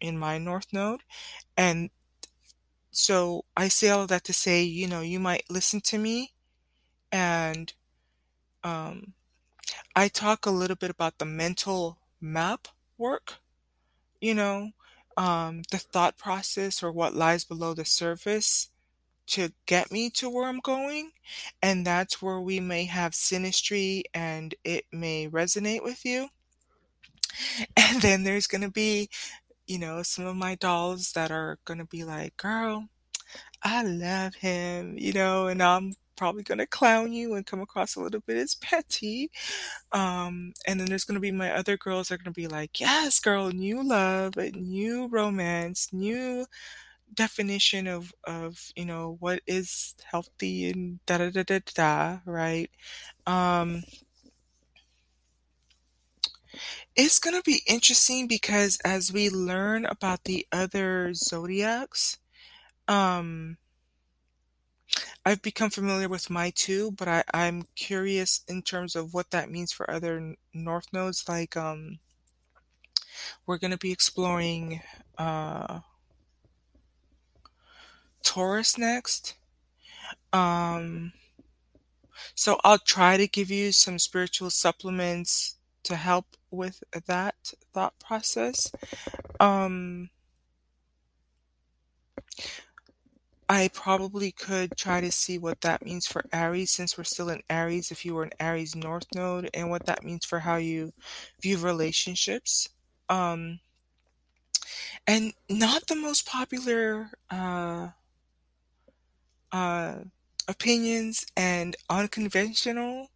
in 0.01 0.17
my 0.17 0.37
north 0.37 0.67
node. 0.73 1.01
And 1.57 1.89
so 2.91 3.45
i 3.55 3.67
say 3.67 3.89
all 3.89 4.07
that 4.07 4.23
to 4.23 4.33
say 4.33 4.63
you 4.63 4.87
know 4.87 5.01
you 5.01 5.19
might 5.19 5.43
listen 5.49 5.79
to 5.79 5.97
me 5.97 6.33
and 7.11 7.73
um, 8.63 9.13
i 9.95 10.07
talk 10.07 10.45
a 10.45 10.51
little 10.51 10.75
bit 10.75 10.89
about 10.89 11.19
the 11.19 11.25
mental 11.25 11.99
map 12.19 12.67
work 12.97 13.35
you 14.19 14.33
know 14.33 14.71
um, 15.17 15.61
the 15.71 15.77
thought 15.77 16.17
process 16.17 16.81
or 16.81 16.91
what 16.91 17.13
lies 17.13 17.43
below 17.43 17.73
the 17.73 17.85
surface 17.85 18.69
to 19.29 19.49
get 19.65 19.91
me 19.91 20.09
to 20.11 20.29
where 20.29 20.47
I'm 20.47 20.59
going. 20.59 21.11
And 21.61 21.85
that's 21.85 22.21
where 22.21 22.39
we 22.39 22.59
may 22.59 22.85
have 22.85 23.11
synastry 23.13 24.03
and 24.13 24.55
it 24.63 24.85
may 24.91 25.27
resonate 25.29 25.83
with 25.83 26.05
you. 26.05 26.29
And 27.77 28.01
then 28.01 28.23
there's 28.23 28.47
going 28.47 28.61
to 28.61 28.71
be, 28.71 29.09
you 29.67 29.77
know, 29.79 30.01
some 30.03 30.25
of 30.25 30.35
my 30.35 30.55
dolls 30.55 31.11
that 31.13 31.31
are 31.31 31.59
going 31.65 31.77
to 31.77 31.85
be 31.85 32.03
like, 32.03 32.35
girl, 32.37 32.87
I 33.63 33.83
love 33.83 34.35
him, 34.35 34.97
you 34.97 35.13
know, 35.13 35.47
and 35.47 35.61
I'm 35.61 35.93
probably 36.15 36.43
going 36.43 36.57
to 36.57 36.67
clown 36.67 37.13
you 37.13 37.33
and 37.35 37.45
come 37.45 37.61
across 37.61 37.95
a 37.95 38.01
little 38.01 38.19
bit 38.21 38.37
as 38.37 38.55
petty. 38.55 39.31
Um, 39.91 40.53
and 40.67 40.79
then 40.79 40.87
there's 40.87 41.05
going 41.05 41.15
to 41.15 41.21
be 41.21 41.31
my 41.31 41.51
other 41.51 41.77
girls 41.77 42.09
that 42.09 42.15
are 42.15 42.17
going 42.17 42.25
to 42.25 42.31
be 42.31 42.47
like, 42.47 42.79
yes, 42.79 43.19
girl, 43.19 43.49
new 43.51 43.81
love, 43.81 44.35
new 44.35 45.07
romance, 45.07 45.89
new 45.93 46.45
definition 47.13 47.87
of 47.87 48.13
of 48.25 48.71
you 48.75 48.85
know 48.85 49.17
what 49.19 49.41
is 49.47 49.95
healthy 50.11 50.69
and 50.69 50.99
da 51.05 51.17
da 51.17 51.29
da 51.29 51.43
da 51.43 51.59
da 51.73 52.19
right 52.25 52.69
um 53.27 53.83
it's 56.95 57.19
going 57.19 57.35
to 57.35 57.43
be 57.43 57.61
interesting 57.67 58.27
because 58.27 58.77
as 58.83 59.11
we 59.11 59.29
learn 59.29 59.85
about 59.85 60.23
the 60.25 60.45
other 60.51 61.13
zodiacs 61.13 62.17
um 62.87 63.57
I've 65.25 65.41
become 65.41 65.69
familiar 65.69 66.09
with 66.09 66.29
my 66.29 66.49
two, 66.51 66.91
but 66.91 67.07
I, 67.07 67.23
I'm 67.33 67.63
curious 67.75 68.41
in 68.47 68.61
terms 68.63 68.95
of 68.95 69.13
what 69.13 69.31
that 69.31 69.49
means 69.51 69.71
for 69.71 69.89
other 69.89 70.35
north 70.53 70.87
nodes. 70.91 71.27
Like, 71.27 71.55
um, 71.55 71.99
we're 73.45 73.57
going 73.57 73.71
to 73.71 73.77
be 73.77 73.91
exploring 73.91 74.81
uh, 75.17 75.79
Taurus 78.23 78.77
next. 78.77 79.35
Um, 80.33 81.13
so 82.35 82.59
I'll 82.63 82.79
try 82.79 83.17
to 83.17 83.27
give 83.27 83.49
you 83.49 83.71
some 83.71 83.99
spiritual 83.99 84.49
supplements 84.49 85.55
to 85.83 85.95
help 85.95 86.37
with 86.51 86.83
that 87.07 87.53
thought 87.73 87.93
process. 87.99 88.71
Um, 89.39 90.09
I 93.51 93.69
probably 93.73 94.31
could 94.31 94.77
try 94.77 95.01
to 95.01 95.11
see 95.11 95.39
what 95.39 95.61
that 95.61 95.83
means 95.83 96.05
for 96.05 96.23
Aries 96.31 96.71
since 96.71 96.97
we're 96.97 97.03
still 97.03 97.29
in 97.29 97.41
Aries, 97.49 97.89
if 97.89 98.05
you 98.05 98.13
were 98.13 98.25
in 98.25 98.31
Aries 98.39 98.75
North 98.75 99.07
Node, 99.15 99.49
and 99.55 99.71
what 99.71 99.87
that 99.87 100.03
means 100.03 100.23
for 100.23 100.39
how 100.39 100.57
you 100.57 100.93
view 101.41 101.57
relationships. 101.57 102.69
Um, 103.09 103.59
and 105.07 105.33
not 105.49 105.87
the 105.87 105.95
most 105.95 106.27
popular 106.27 107.09
uh, 107.31 107.87
uh, 109.51 109.95
opinions 110.47 111.25
and 111.37 111.75
unconventional. 111.89 113.09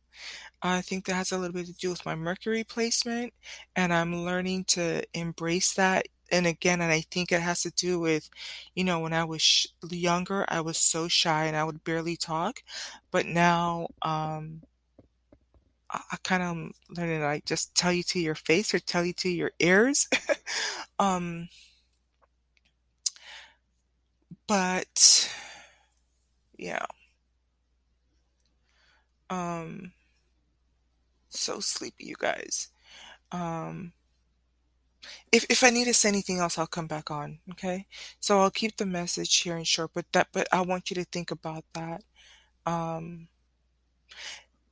I 0.62 0.82
think 0.82 1.06
that 1.06 1.16
has 1.16 1.32
a 1.32 1.38
little 1.38 1.54
bit 1.54 1.68
to 1.68 1.74
do 1.74 1.90
with 1.90 2.06
my 2.06 2.16
Mercury 2.16 2.63
placement, 2.63 3.34
and 3.75 3.94
I'm 3.94 4.24
learning 4.25 4.66
to 4.70 5.04
embrace 5.13 5.74
that. 5.75 6.08
And 6.32 6.48
again, 6.48 6.82
and 6.82 6.92
I 6.92 7.02
think 7.02 7.32
it 7.32 7.42
has 7.42 7.62
to 7.63 7.72
do 7.72 8.00
with, 8.00 8.30
you 8.75 8.84
know, 8.84 9.00
when 9.00 9.13
I 9.13 9.24
was 9.25 9.42
sh- 9.42 9.68
younger, 9.90 10.46
I 10.50 10.62
was 10.62 10.78
so 10.78 11.08
shy 11.08 11.46
and 11.46 11.56
I 11.56 11.63
would 11.63 11.84
barely 11.84 12.18
talk, 12.18 12.63
but 13.12 13.25
now 13.25 13.88
um, 14.02 14.62
I, 15.90 16.02
I 16.12 16.18
kind 16.24 16.44
of 16.44 16.72
learning 16.98 17.20
to 17.20 17.25
like 17.25 17.46
just 17.46 17.75
tell 17.75 17.94
you 17.94 18.04
to 18.04 18.20
your 18.20 18.36
face 18.36 18.74
or 18.74 18.80
tell 18.80 19.06
you 19.06 19.13
to 19.13 19.30
your 19.30 19.52
ears. 19.60 20.08
um, 21.00 21.50
but 24.48 25.30
yeah. 26.58 26.86
Um, 29.30 29.92
so 31.30 31.60
sleepy, 31.60 32.06
you 32.06 32.16
guys. 32.20 32.70
Um, 33.32 33.94
if 35.32 35.46
if 35.50 35.64
I 35.64 35.70
need 35.70 35.86
to 35.86 35.94
say 35.94 36.10
anything 36.10 36.40
else, 36.40 36.58
I'll 36.58 36.68
come 36.68 36.88
back 36.88 37.12
on, 37.12 37.40
okay? 37.52 37.88
So 38.20 38.40
I'll 38.40 38.52
keep 38.52 38.78
the 38.78 38.86
message 38.86 39.36
here 39.40 39.58
in 39.58 39.64
short, 39.64 39.92
but 39.94 40.06
that 40.14 40.28
but 40.32 40.48
I 40.52 40.62
want 40.62 40.90
you 40.90 40.96
to 40.96 41.06
think 41.06 41.32
about 41.32 41.66
that. 41.74 42.04
Um, 42.66 43.28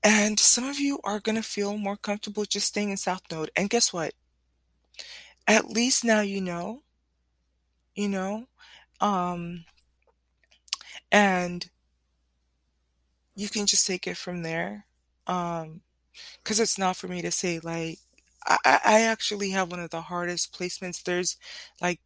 and 0.04 0.40
some 0.40 0.66
of 0.68 0.80
you 0.80 1.00
are 1.04 1.20
gonna 1.20 1.44
feel 1.44 1.78
more 1.78 1.98
comfortable 1.98 2.46
just 2.46 2.68
staying 2.68 2.90
in 2.92 2.98
South 2.98 3.22
Node. 3.32 3.52
And 3.56 3.70
guess 3.70 3.94
what? 3.94 4.14
At 5.48 5.70
least 5.70 6.04
now 6.04 6.22
you 6.22 6.42
know. 6.42 6.84
You 7.96 8.10
know? 8.10 8.48
Um, 9.00 9.66
and 11.12 11.70
you 13.36 13.50
can 13.50 13.66
just 13.66 13.88
take 13.88 14.08
it 14.08 14.18
from 14.18 14.44
there. 14.44 14.86
Um, 15.28 15.82
because 16.44 16.60
it's 16.60 16.78
not 16.78 16.98
for 16.98 17.08
me 17.08 17.22
to 17.22 17.32
say 17.32 17.60
like 17.62 18.00
I, 18.46 18.80
I 18.86 19.02
actually 19.02 19.52
have 19.52 19.72
one 19.72 19.80
of 19.80 19.92
the 19.92 20.02
hardest 20.02 20.54
placements. 20.58 21.04
There's 21.04 21.38
like 21.82 22.00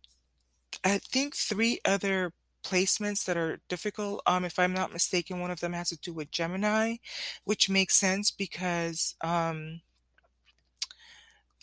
I 0.83 0.99
think 0.99 1.35
three 1.35 1.79
other 1.85 2.33
placements 2.63 3.25
that 3.25 3.37
are 3.37 3.59
difficult. 3.69 4.21
Um, 4.25 4.45
if 4.45 4.59
I'm 4.59 4.73
not 4.73 4.93
mistaken, 4.93 5.39
one 5.39 5.51
of 5.51 5.59
them 5.59 5.73
has 5.73 5.89
to 5.89 5.97
do 5.97 6.13
with 6.13 6.31
Gemini, 6.31 6.97
which 7.45 7.69
makes 7.69 7.95
sense 7.95 8.31
because 8.31 9.15
um, 9.21 9.81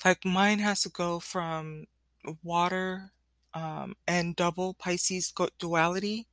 like 0.04 0.24
mine 0.24 0.58
has 0.60 0.82
to 0.82 0.88
go 0.88 1.20
from 1.20 1.86
water 2.42 3.12
um, 3.54 3.94
and 4.06 4.36
double 4.36 4.74
Pisces 4.74 5.32
duality 5.58 6.26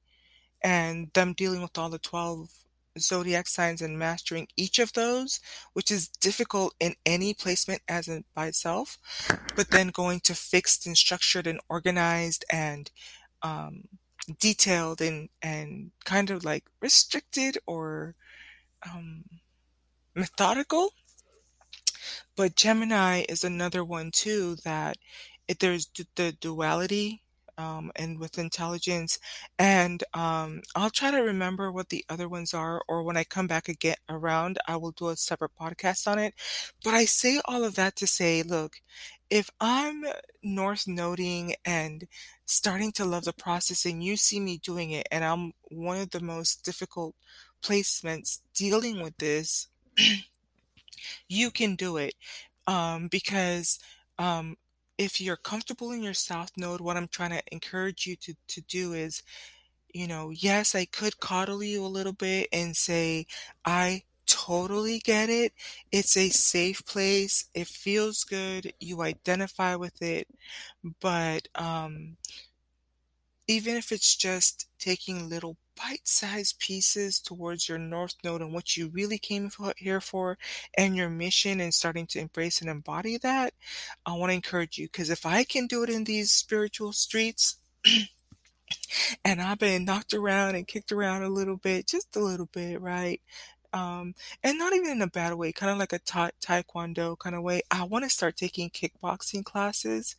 and 0.62 1.10
them 1.14 1.34
dealing 1.34 1.62
with 1.62 1.78
all 1.78 1.90
the 1.90 2.00
12 2.00 2.50
zodiac 2.98 3.48
signs 3.48 3.82
and 3.82 3.98
mastering 3.98 4.48
each 4.58 4.80
of 4.80 4.94
those, 4.94 5.40
which 5.74 5.92
is 5.92 6.08
difficult 6.08 6.74
in 6.80 6.96
any 7.06 7.34
placement 7.34 7.82
as 7.88 8.08
in 8.08 8.24
by 8.34 8.48
itself, 8.48 8.98
but 9.56 9.72
then 9.72 9.90
going 9.90 10.20
to 10.22 10.36
fixed 10.36 10.86
and 10.86 10.98
structured 10.98 11.48
and 11.48 11.60
organized 11.70 12.46
and 12.52 12.92
um, 13.42 13.84
detailed 14.40 15.02
and 15.02 15.30
and 15.42 15.92
kind 16.06 16.30
of 16.30 16.44
like 16.44 16.66
restricted 16.82 17.58
or 17.66 18.16
um, 18.90 19.24
methodical. 20.16 20.94
But 22.36 22.56
Gemini 22.56 23.26
is 23.28 23.44
another 23.44 23.84
one 23.84 24.12
too 24.12 24.56
that 24.64 24.98
it, 25.48 25.60
there's 25.60 25.90
the 26.16 26.32
duality 26.32 27.22
um, 27.60 27.92
and 27.98 28.18
with 28.20 28.40
intelligence. 28.40 29.20
And 29.60 30.04
um, 30.14 30.62
I'll 30.76 30.90
try 30.90 31.12
to 31.12 31.18
remember 31.18 31.72
what 31.72 31.90
the 31.90 32.06
other 32.10 32.30
ones 32.30 32.54
are, 32.54 32.82
or 32.88 33.04
when 33.04 33.18
I 33.18 33.26
come 33.26 33.48
back 33.48 33.68
again 33.68 33.98
around, 34.08 34.58
I 34.68 34.78
will 34.78 34.92
do 34.92 35.10
a 35.10 35.18
separate 35.18 35.52
podcast 35.60 36.08
on 36.08 36.18
it. 36.18 36.34
But 36.84 36.94
I 36.94 37.06
say 37.06 37.42
all 37.46 37.64
of 37.66 37.76
that 37.76 37.98
to 37.98 38.08
say, 38.08 38.42
look, 38.42 38.82
if 39.30 39.50
I'm 39.60 40.06
north 40.42 40.88
noting 40.88 41.54
and 41.66 42.08
starting 42.46 42.94
to 42.94 43.06
love 43.06 43.26
the 43.26 43.34
process, 43.34 43.86
and 43.86 44.02
you 44.04 44.16
see 44.16 44.40
me 44.40 44.58
doing 44.64 44.92
it, 44.92 45.08
and 45.12 45.24
I'm 45.24 45.52
one 45.70 45.98
of 45.98 46.12
the 46.12 46.22
most 46.22 46.64
difficult 46.64 47.14
placements 47.62 48.40
dealing 48.56 49.02
with 49.04 49.18
this, 49.18 49.68
you 51.28 51.52
can 51.52 51.76
do 51.76 51.98
it 51.98 52.16
um, 52.68 53.08
because 53.08 53.80
um, 54.18 54.56
if 55.00 55.22
you're 55.22 55.38
comfortable 55.38 55.92
in 55.92 56.04
your 56.04 56.14
south 56.14 56.52
node, 56.58 56.82
what 56.82 56.98
I'm 56.98 57.08
trying 57.08 57.32
to 57.32 57.42
encourage 57.54 58.06
you 58.06 58.18
to, 58.18 58.36
to 58.50 58.62
do 58.62 58.92
is, 58.94 59.24
you 59.94 60.08
know, 60.08 60.30
yes, 60.30 60.76
I 60.76 60.84
could 60.84 61.22
coddle 61.22 61.64
you 61.64 61.86
a 61.86 61.88
little 61.88 62.12
bit 62.14 62.50
and 62.52 62.76
say, 62.76 63.26
I 63.64 64.04
totally 64.28 65.00
get 65.00 65.30
it. 65.30 65.54
It's 65.90 66.18
a 66.18 66.28
safe 66.28 66.86
place. 66.86 67.46
It 67.54 67.68
feels 67.68 68.26
good. 68.26 68.74
You 68.82 69.02
identify 69.02 69.76
with 69.76 70.02
it. 70.02 70.28
But 71.00 71.48
um, 71.56 72.18
even 73.48 73.78
if 73.78 73.94
it's 73.94 74.18
just 74.18 74.68
taking 74.80 75.30
little 75.30 75.56
bite-sized 75.82 76.60
pieces 76.60 77.20
towards 77.20 77.70
your 77.70 77.78
north 77.78 78.16
node 78.24 78.42
and 78.42 78.54
what 78.54 78.76
you 78.76 78.88
really 78.90 79.18
came 79.18 79.50
here 79.78 80.02
for 80.02 80.38
and 80.78 80.96
your 80.96 81.10
mission 81.10 81.62
and 81.62 81.74
starting 81.74 82.06
to 82.06 82.20
embrace 82.20 82.62
and 82.62 82.70
embody 82.70 83.18
that 83.18 83.54
i 84.06 84.14
want 84.14 84.30
to 84.30 84.36
encourage 84.36 84.78
you 84.78 84.88
because 84.88 85.10
if 85.10 85.26
i 85.26 85.44
can 85.44 85.68
do 85.68 85.84
it 85.84 85.90
in 85.90 86.04
these 86.04 86.32
spiritual 86.32 86.92
streets 86.92 87.58
and 89.26 89.42
i've 89.42 89.60
been 89.60 89.86
knocked 89.86 90.14
around 90.14 90.56
and 90.56 90.68
kicked 90.68 90.92
around 90.92 91.24
a 91.24 91.30
little 91.30 91.58
bit 91.58 91.88
just 91.88 92.16
a 92.16 92.20
little 92.20 92.50
bit 92.52 92.82
right 92.82 93.22
um, 93.72 94.16
and 94.44 94.58
not 94.58 94.74
even 94.74 94.90
in 94.90 95.02
a 95.02 95.08
bad 95.08 95.36
way, 95.36 95.52
kind 95.52 95.72
of 95.72 95.78
like 95.78 95.94
a 95.94 96.00
ta- 96.00 96.32
taekwondo 96.42 97.18
kind 97.20 97.36
of 97.36 97.44
way. 97.44 97.62
I 97.70 97.84
want 97.84 98.04
to 98.04 98.10
start 98.10 98.36
taking 98.36 98.70
kickboxing 98.72 99.44
classes. 99.44 100.16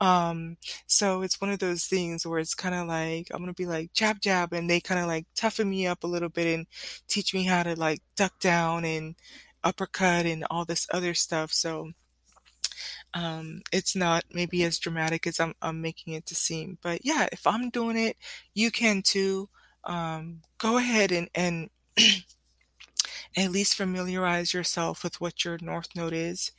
Um, 0.00 0.56
so 0.86 1.22
it's 1.22 1.40
one 1.40 1.50
of 1.50 1.58
those 1.58 1.84
things 1.86 2.26
where 2.26 2.38
it's 2.38 2.54
kind 2.54 2.74
of 2.74 2.86
like 2.86 3.28
I'm 3.32 3.40
gonna 3.40 3.52
be 3.52 3.66
like 3.66 3.92
jab 3.92 4.20
jab, 4.20 4.52
and 4.52 4.68
they 4.70 4.80
kind 4.80 5.00
of 5.00 5.06
like 5.06 5.26
toughen 5.34 5.70
me 5.70 5.86
up 5.86 6.04
a 6.04 6.08
little 6.08 6.28
bit 6.28 6.46
and 6.54 6.66
teach 7.08 7.34
me 7.34 7.44
how 7.44 7.62
to 7.64 7.74
like 7.78 8.02
duck 8.16 8.38
down 8.40 8.84
and 8.84 9.16
uppercut 9.64 10.26
and 10.26 10.44
all 10.50 10.64
this 10.64 10.86
other 10.92 11.14
stuff. 11.14 11.52
So 11.52 11.92
um, 13.14 13.62
it's 13.72 13.96
not 13.96 14.24
maybe 14.32 14.62
as 14.64 14.78
dramatic 14.78 15.26
as 15.26 15.40
I'm, 15.40 15.54
I'm 15.62 15.80
making 15.80 16.14
it 16.14 16.26
to 16.26 16.34
seem. 16.34 16.78
But 16.82 17.04
yeah, 17.04 17.28
if 17.32 17.46
I'm 17.46 17.70
doing 17.70 17.96
it, 17.96 18.16
you 18.54 18.70
can 18.70 19.02
too. 19.02 19.48
Um, 19.84 20.42
go 20.58 20.76
ahead 20.76 21.12
and 21.12 21.28
and 21.34 21.70
at 23.38 23.52
least 23.52 23.74
familiarize 23.76 24.52
yourself 24.54 25.04
with 25.04 25.20
what 25.20 25.44
your 25.44 25.58
north 25.60 25.88
node 25.94 26.12
is, 26.12 26.52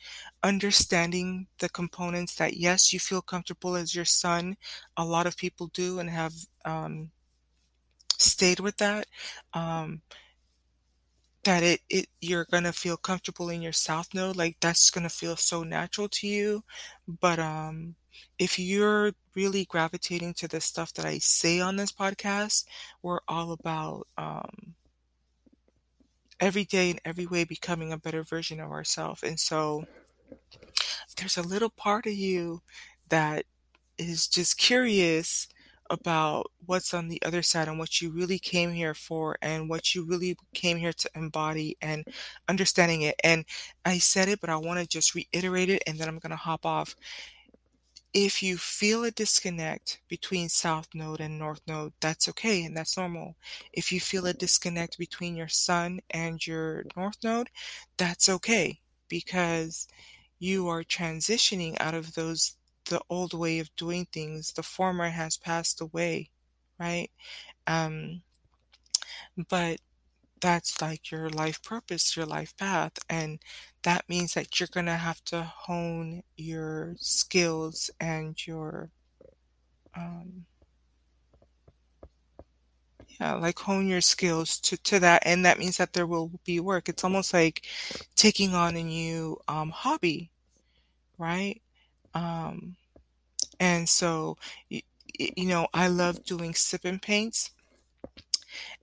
understanding 0.44 1.48
the 1.60 1.70
components 1.70 2.36
that 2.36 2.58
yes, 2.58 2.94
you 2.94 3.00
feel 3.00 3.22
comfortable 3.22 3.76
as 3.76 3.96
your 3.96 4.06
sun. 4.06 4.58
A 4.98 5.06
lot 5.06 5.28
of 5.28 5.38
people 5.38 5.68
do 5.68 6.00
and 6.00 6.10
have 6.10 6.34
um, 6.66 7.12
stayed 8.18 8.60
with 8.60 8.78
that. 8.78 9.08
Um, 9.54 10.02
that 11.44 11.64
it, 11.64 11.82
it 11.90 12.08
you're 12.22 12.46
gonna 12.52 12.74
feel 12.74 12.98
comfortable 12.98 13.50
in 13.50 13.62
your 13.62 13.72
south 13.74 14.14
node, 14.14 14.36
like 14.36 14.58
that's 14.60 14.90
gonna 14.90 15.10
feel 15.10 15.36
so 15.36 15.64
natural 15.64 16.10
to 16.10 16.28
you. 16.28 16.64
But 17.08 17.40
um, 17.40 17.96
if 18.38 18.60
you're 18.60 19.14
really 19.36 19.66
gravitating 19.66 20.34
to 20.36 20.48
the 20.48 20.62
stuff 20.62 20.94
that 20.94 21.06
I 21.06 21.20
say 21.20 21.60
on 21.62 21.78
this 21.78 21.92
podcast, 21.92 22.66
we're 23.02 23.22
all 23.28 23.52
about 23.54 24.08
um, 24.18 24.76
every 26.40 26.66
day 26.66 26.92
in 26.92 27.00
every 27.06 27.26
way 27.26 27.44
becoming 27.44 27.92
a 27.92 27.98
better 27.98 28.24
version 28.24 28.60
of 28.60 28.72
ourselves. 28.72 29.24
And 29.24 29.40
so 29.40 29.86
there's 31.18 31.38
a 31.38 31.42
little 31.42 31.70
part 31.70 32.06
of 32.06 32.14
you 32.14 32.62
that 33.10 33.46
is 33.98 34.28
just 34.28 34.58
curious 34.58 35.48
about 35.90 36.52
what's 36.66 36.94
on 36.94 37.08
the 37.08 37.22
other 37.24 37.42
side 37.42 37.68
and 37.68 37.80
what 37.80 38.00
you 38.00 38.12
really 38.12 38.38
came 38.38 38.72
here 38.72 38.94
for 38.94 39.38
and 39.42 39.68
what 39.70 39.96
you 39.96 40.06
really 40.06 40.38
came 40.54 40.78
here 40.78 40.94
to 40.94 41.10
embody 41.16 41.76
and 41.82 42.06
understanding 42.48 43.02
it. 43.02 43.16
And 43.24 43.44
I 43.86 43.98
said 43.98 44.30
it, 44.30 44.40
but 44.40 44.52
I 44.52 44.56
want 44.58 44.80
to 44.80 44.88
just 44.88 45.16
reiterate 45.16 45.70
it 45.70 45.82
and 45.88 45.98
then 45.98 46.08
I'm 46.08 46.20
going 46.20 46.30
to 46.30 46.36
hop 46.36 46.66
off 46.66 46.96
if 48.14 48.42
you 48.42 48.58
feel 48.58 49.04
a 49.04 49.12
disconnect 49.12 50.02
between 50.08 50.50
south 50.50 50.90
node 50.94 51.20
and 51.22 51.38
north 51.38 51.62
node, 51.68 51.94
that's 52.02 52.28
okay 52.30 52.64
and 52.64 52.76
that's 52.76 52.98
normal. 52.98 53.36
If 53.74 53.92
you 53.92 54.00
feel 54.00 54.26
a 54.26 54.34
disconnect 54.34 54.98
between 54.98 55.36
your 55.36 55.48
sun 55.48 56.00
and 56.10 56.46
your 56.46 56.86
north 56.96 57.18
node, 57.24 57.50
that's 57.98 58.28
okay 58.30 58.80
because 59.08 59.88
you 60.40 60.68
are 60.68 60.84
transitioning 60.84 61.78
out 61.80 61.94
of 61.94 62.14
those 62.16 62.56
the 62.86 63.02
old 63.10 63.34
way 63.34 63.60
of 63.60 63.76
doing 63.76 64.08
things. 64.12 64.54
The 64.54 64.64
former 64.64 65.10
has 65.10 65.38
passed 65.38 65.82
away, 65.82 66.32
right? 66.80 67.12
Um, 67.68 68.24
but 69.50 69.80
that's 70.42 70.82
like 70.82 71.12
your 71.12 71.30
life 71.30 71.62
purpose, 71.64 72.16
your 72.18 72.26
life 72.26 72.56
path. 72.58 72.94
And 73.10 73.40
that 73.84 74.08
means 74.10 74.34
that 74.34 74.60
you're 74.60 74.68
going 74.72 74.86
to 74.88 74.94
have 74.94 75.24
to 75.26 75.44
hone 75.44 76.24
your 76.38 76.96
skills 76.98 77.90
and 78.00 78.46
your, 78.46 78.90
um, 79.96 80.46
yeah, 83.20 83.34
like 83.36 83.60
hone 83.60 83.88
your 83.88 84.02
skills 84.02 84.60
to, 84.62 84.78
to 84.84 85.00
that. 85.00 85.24
And 85.26 85.46
that 85.46 85.60
means 85.60 85.78
that 85.78 85.94
there 85.94 86.08
will 86.08 86.32
be 86.46 86.60
work. 86.60 86.90
It's 86.90 87.04
almost 87.04 87.34
like 87.34 87.66
taking 88.16 88.54
on 88.54 88.76
a 88.76 88.84
new 88.84 89.40
um, 89.48 89.70
hobby, 89.70 90.30
right? 91.18 91.62
Um, 92.14 92.76
and 93.60 93.88
so, 93.88 94.38
you, 94.70 94.82
you 95.18 95.48
know, 95.48 95.68
I 95.74 95.88
love 95.88 96.24
doing 96.24 96.54
sip 96.54 96.82
and 96.86 97.02
paints. 97.02 97.52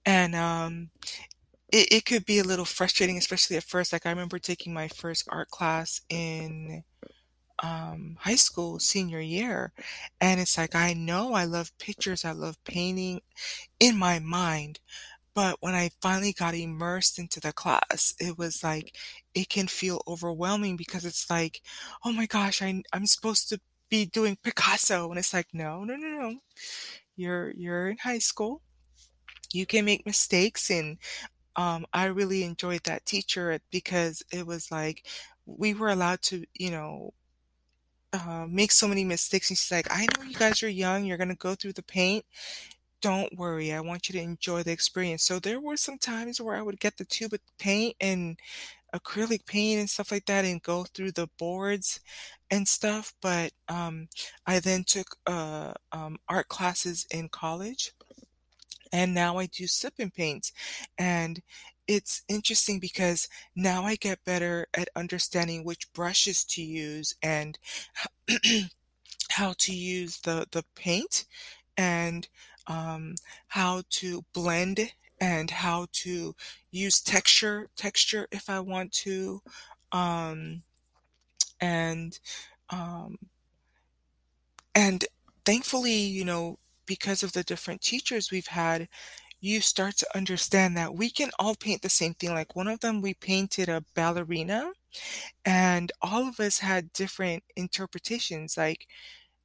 And 0.04 0.34
um, 0.34 0.90
it, 1.72 1.88
it 1.92 2.04
could 2.06 2.24
be 2.26 2.38
a 2.38 2.44
little 2.44 2.64
frustrating, 2.64 3.18
especially 3.18 3.56
at 3.56 3.64
first. 3.64 3.92
Like 3.92 4.06
I 4.06 4.10
remember 4.10 4.38
taking 4.38 4.72
my 4.74 4.88
first 4.88 5.26
art 5.30 5.50
class 5.50 6.00
in 6.08 6.84
um, 7.62 8.16
high 8.20 8.36
school, 8.36 8.78
senior 8.78 9.20
year, 9.20 9.72
and 10.20 10.40
it's 10.40 10.58
like 10.58 10.74
I 10.74 10.94
know 10.94 11.34
I 11.34 11.44
love 11.44 11.76
pictures, 11.78 12.24
I 12.24 12.32
love 12.32 12.62
painting 12.64 13.20
in 13.80 13.96
my 13.98 14.18
mind, 14.20 14.80
but 15.34 15.58
when 15.60 15.74
I 15.74 15.90
finally 16.02 16.32
got 16.34 16.54
immersed 16.54 17.18
into 17.18 17.40
the 17.40 17.52
class, 17.52 18.14
it 18.20 18.38
was 18.38 18.62
like 18.64 18.96
it 19.34 19.48
can 19.50 19.68
feel 19.68 20.02
overwhelming 20.08 20.76
because 20.76 21.04
it's 21.06 21.30
like, 21.30 21.62
oh 22.04 22.12
my 22.12 22.26
gosh, 22.26 22.62
I, 22.62 22.82
I'm 22.92 23.06
supposed 23.06 23.48
to 23.50 23.60
be 23.90 24.06
doing 24.06 24.38
Picasso, 24.42 25.10
and 25.10 25.18
it's 25.18 25.34
like, 25.34 25.48
"No, 25.54 25.84
no, 25.84 25.96
no, 25.96 26.08
no. 26.08 26.38
You're 27.16 27.52
you're 27.56 27.88
in 27.90 27.98
high 27.98 28.18
school. 28.20 28.62
You 29.52 29.66
can 29.66 29.84
make 29.84 30.06
mistakes," 30.06 30.70
and, 30.70 30.98
um, 31.56 31.86
I 31.92 32.06
really 32.06 32.44
enjoyed 32.44 32.82
that 32.84 33.06
teacher 33.06 33.58
because 33.70 34.22
it 34.32 34.46
was 34.46 34.70
like 34.70 35.06
we 35.46 35.74
were 35.74 35.88
allowed 35.90 36.22
to, 36.22 36.44
you 36.54 36.70
know, 36.70 37.14
uh, 38.12 38.46
make 38.48 38.72
so 38.72 38.88
many 38.88 39.04
mistakes, 39.04 39.50
and 39.50 39.58
she's 39.58 39.70
like, 39.70 39.88
"I 39.90 40.06
know 40.16 40.22
you 40.24 40.34
guys 40.34 40.62
are 40.62 40.68
young, 40.68 41.04
you're 41.04 41.18
gonna 41.18 41.34
go 41.34 41.54
through 41.54 41.74
the 41.74 41.82
paint. 41.82 42.24
Don't 43.02 43.36
worry, 43.38 43.72
I 43.72 43.80
want 43.80 44.08
you 44.08 44.14
to 44.14 44.20
enjoy 44.22 44.62
the 44.64 44.72
experience." 44.72 45.24
So 45.24 45.38
there 45.40 45.60
were 45.60 45.76
some 45.78 45.98
times 45.98 46.40
where 46.40 46.56
I 46.56 46.62
would 46.62 46.80
get 46.80 46.98
the 46.98 47.04
tube 47.06 47.34
of 47.34 47.40
paint 47.58 47.96
and 48.00 48.38
acrylic 48.94 49.46
paint 49.46 49.80
and 49.80 49.90
stuff 49.90 50.12
like 50.12 50.26
that 50.26 50.44
and 50.46 50.62
go 50.62 50.84
through 50.84 51.12
the 51.12 51.28
boards 51.38 52.00
and 52.50 52.68
stuff, 52.68 53.14
but, 53.22 53.52
um, 53.68 54.08
I 54.46 54.60
then 54.60 54.84
took, 54.84 55.18
uh, 55.26 55.74
um, 55.92 56.18
art 56.28 56.48
classes 56.48 57.06
in 57.12 57.28
college, 57.30 57.92
and 58.92 59.14
now 59.14 59.38
I 59.38 59.46
do 59.46 59.66
sip 59.66 59.94
and 59.98 60.12
paints, 60.12 60.52
and 60.98 61.42
it's 61.86 62.22
interesting 62.28 62.80
because 62.80 63.28
now 63.54 63.84
I 63.84 63.96
get 63.96 64.24
better 64.24 64.66
at 64.74 64.88
understanding 64.96 65.64
which 65.64 65.92
brushes 65.92 66.44
to 66.46 66.62
use 66.62 67.14
and 67.22 67.58
how 69.30 69.54
to 69.58 69.74
use 69.74 70.18
the 70.20 70.46
the 70.52 70.64
paint 70.74 71.26
and, 71.76 72.28
um, 72.68 73.14
how 73.48 73.82
to 73.90 74.24
blend 74.34 74.92
and 75.20 75.50
how 75.50 75.86
to 75.92 76.34
use 76.70 77.00
texture 77.00 77.68
texture 77.76 78.28
if 78.32 78.48
I 78.50 78.60
want 78.60 78.92
to, 79.04 79.42
um, 79.92 80.62
and, 81.60 82.18
um 82.70 83.16
and 84.74 85.04
thankfully, 85.44 85.92
you 85.94 86.24
know, 86.24 86.58
because 86.86 87.22
of 87.22 87.32
the 87.32 87.42
different 87.44 87.80
teachers 87.82 88.30
we've 88.30 88.48
had, 88.48 88.88
you 89.40 89.60
start 89.60 89.96
to 89.98 90.16
understand 90.16 90.76
that 90.76 90.94
we 90.94 91.10
can 91.10 91.30
all 91.38 91.54
paint 91.54 91.82
the 91.82 91.88
same 91.90 92.14
thing. 92.14 92.30
Like 92.32 92.56
one 92.56 92.68
of 92.68 92.80
them, 92.80 93.00
we 93.02 93.14
painted 93.14 93.68
a 93.68 93.84
ballerina, 93.94 94.72
and 95.44 95.92
all 96.02 96.28
of 96.28 96.40
us 96.40 96.58
had 96.60 96.92
different 96.92 97.44
interpretations. 97.56 98.56
Like 98.56 98.86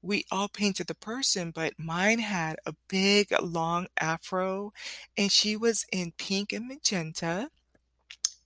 we 0.02 0.26
all 0.32 0.50
painted 0.50 0.88
the 0.88 0.96
person, 0.96 1.52
but 1.52 1.74
mine 1.80 2.20
had 2.20 2.58
a 2.66 2.76
big 2.90 3.30
long 3.42 3.88
afro, 4.00 4.74
and 5.18 5.32
she 5.32 5.56
was 5.58 5.86
in 5.92 6.14
pink 6.18 6.54
and 6.54 6.68
magenta. 6.68 7.50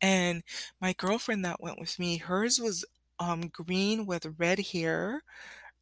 And 0.01 0.43
my 0.81 0.93
girlfriend 0.93 1.43
that 1.45 1.61
went 1.61 1.79
with 1.79 1.99
me, 1.99 2.17
hers 2.17 2.59
was 2.59 2.85
um 3.19 3.47
green 3.49 4.05
with 4.05 4.25
red 4.37 4.59
hair 4.73 5.23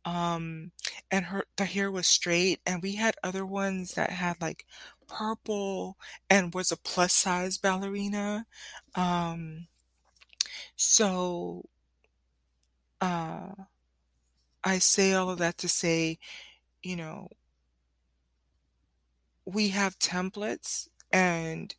um, 0.05 0.71
and 1.11 1.25
her 1.25 1.45
the 1.57 1.65
hair 1.65 1.91
was 1.91 2.07
straight, 2.07 2.61
and 2.65 2.81
we 2.83 2.95
had 2.95 3.15
other 3.23 3.45
ones 3.45 3.93
that 3.95 4.11
had, 4.11 4.41
like, 4.41 4.65
purple 5.07 5.97
and 6.29 6.53
was 6.53 6.71
a 6.71 6.77
plus 6.77 7.13
size 7.13 7.57
ballerina. 7.57 8.45
Um, 8.95 9.67
so, 10.75 11.63
uh, 13.01 13.49
I 14.63 14.79
say 14.79 15.13
all 15.13 15.29
of 15.29 15.39
that 15.39 15.57
to 15.59 15.69
say, 15.69 16.19
you 16.83 16.95
know 16.97 17.29
we 19.45 19.69
have 19.69 19.99
templates, 19.99 20.87
and 21.11 21.75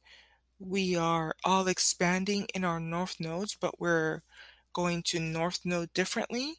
we 0.60 0.96
are 0.96 1.34
all 1.44 1.68
expanding 1.68 2.46
in 2.54 2.64
our 2.64 2.80
north 2.80 3.20
nodes, 3.20 3.56
but 3.60 3.80
we're 3.80 4.22
going 4.74 5.02
to 5.04 5.20
north 5.20 5.60
node 5.64 5.92
differently, 5.94 6.56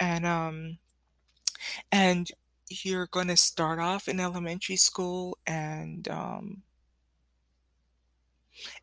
and, 0.00 0.26
um 0.26 0.78
and 1.90 2.28
you're 2.68 3.06
gonna 3.08 3.36
start 3.36 3.78
off 3.78 4.08
in 4.08 4.20
elementary 4.20 4.76
school 4.76 5.36
and 5.46 6.08
um 6.08 6.62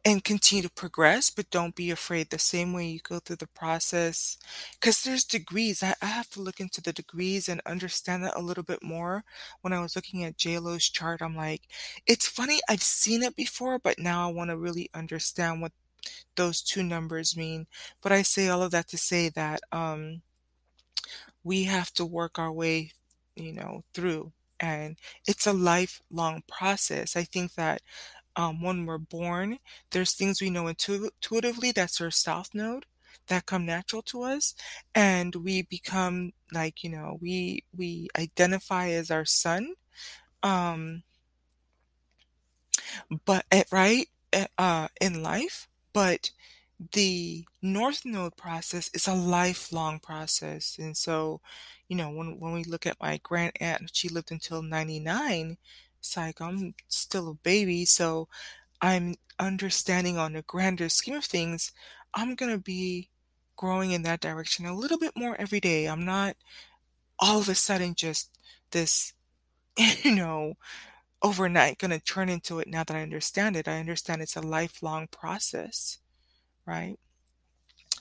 and 0.06 0.24
continue 0.24 0.64
to 0.64 0.70
progress, 0.70 1.30
but 1.30 1.50
don't 1.50 1.76
be 1.76 1.92
afraid 1.92 2.30
the 2.30 2.40
same 2.40 2.74
way 2.74 2.88
you 2.88 3.00
go 3.02 3.20
through 3.20 3.36
the 3.38 3.48
process, 3.48 4.38
because 4.80 5.04
there's 5.04 5.24
degrees. 5.24 5.84
I, 5.84 5.94
I 6.02 6.06
have 6.08 6.30
to 6.32 6.42
look 6.42 6.60
into 6.60 6.82
the 6.82 6.94
degrees 6.94 7.50
and 7.50 7.62
understand 7.66 8.24
that 8.24 8.38
a 8.38 8.42
little 8.42 8.64
bit 8.64 8.84
more. 8.84 9.24
When 9.62 9.74
I 9.74 9.82
was 9.82 9.96
looking 9.96 10.24
at 10.24 10.38
JLo's 10.38 10.90
chart, 10.90 11.22
I'm 11.22 11.36
like, 11.36 11.64
it's 12.08 12.28
funny, 12.28 12.60
I've 12.70 12.82
seen 12.84 13.24
it 13.24 13.36
before, 13.36 13.80
but 13.80 14.00
now 14.00 14.28
I 14.28 14.32
want 14.32 14.50
to 14.50 14.58
really 14.58 14.90
understand 14.94 15.62
what 15.62 15.72
those 16.36 16.62
two 16.62 16.84
numbers 16.84 17.38
mean. 17.38 17.68
But 18.02 18.12
I 18.12 18.22
say 18.24 18.50
all 18.50 18.64
of 18.64 18.72
that 18.72 18.88
to 18.90 18.98
say 18.98 19.30
that 19.30 19.62
um 19.72 20.22
we 21.50 21.66
have 21.66 21.92
to 21.96 22.06
work 22.06 22.40
our 22.40 22.52
way, 22.52 22.92
you 23.36 23.54
know, 23.54 23.74
through. 23.94 24.32
And 24.60 24.98
it's 25.28 25.48
a 25.48 25.54
lifelong 25.54 26.44
process. 26.48 27.16
I 27.16 27.24
think 27.24 27.56
that 27.56 27.82
um, 28.36 28.62
when 28.62 28.86
we're 28.86 28.98
born, 29.00 29.60
there's 29.92 30.14
things 30.14 30.42
we 30.42 30.50
know 30.50 30.68
intu- 30.68 31.10
intuitively 31.22 31.72
that's 31.72 32.02
our 32.02 32.12
south 32.12 32.50
node 32.54 32.86
that 33.28 33.46
come 33.46 33.66
natural 33.66 34.02
to 34.04 34.24
us, 34.24 34.56
and 34.96 35.36
we 35.36 35.62
become 35.64 36.34
like 36.54 36.84
you 36.84 36.90
know 36.90 37.18
we 37.22 37.64
we 37.76 38.08
identify 38.18 38.90
as 38.90 39.12
our 39.12 39.26
sun. 39.26 39.74
Um, 40.44 41.04
but 43.26 43.46
eh, 43.52 43.64
right 43.72 44.08
eh, 44.34 44.48
uh, 44.58 44.88
in 45.02 45.24
life, 45.24 45.68
but 45.94 46.32
the 46.94 47.46
North 47.62 48.06
Node 48.06 48.38
process 48.38 48.90
is 48.94 49.08
a 49.08 49.14
lifelong 49.14 50.00
process. 50.00 50.78
And 50.80 50.96
so, 50.96 51.42
you 51.88 51.96
know, 51.98 52.10
when 52.10 52.40
when 52.40 52.54
we 52.54 52.64
look 52.64 52.86
at 52.86 53.00
my 53.02 53.20
grand 53.24 53.54
aunt, 53.60 53.92
she 53.94 54.10
lived 54.10 54.32
until 54.32 54.62
99. 54.62 55.58
It's 56.00 56.16
like 56.18 56.40
I'm 56.42 56.74
still 56.88 57.30
a 57.30 57.34
baby, 57.36 57.86
so 57.86 58.30
I'm 58.82 59.16
understanding 59.40 60.18
on 60.18 60.36
a 60.36 60.42
grander 60.44 60.90
scheme 60.90 61.16
of 61.16 61.26
things, 61.26 61.72
I'm 62.14 62.36
gonna 62.36 62.58
be 62.60 63.10
growing 63.56 63.92
in 63.92 64.04
that 64.04 64.22
direction 64.22 64.66
a 64.66 64.76
little 64.76 64.98
bit 65.00 65.14
more 65.16 65.36
every 65.40 65.60
day. 65.60 65.88
I'm 65.88 66.06
not 66.06 66.36
all 67.20 67.40
of 67.40 67.50
a 67.50 67.56
sudden 67.56 67.96
just 67.96 68.32
this, 68.72 69.14
you 70.04 70.16
know, 70.16 70.56
overnight 71.24 71.80
gonna 71.80 72.00
turn 72.00 72.30
into 72.30 72.60
it 72.60 72.68
now 72.68 72.84
that 72.84 72.96
I 72.98 73.04
understand 73.04 73.56
it. 73.58 73.68
I 73.68 73.80
understand 73.80 74.22
it's 74.22 74.36
a 74.38 74.42
lifelong 74.42 75.08
process, 75.08 76.00
right? 76.70 77.00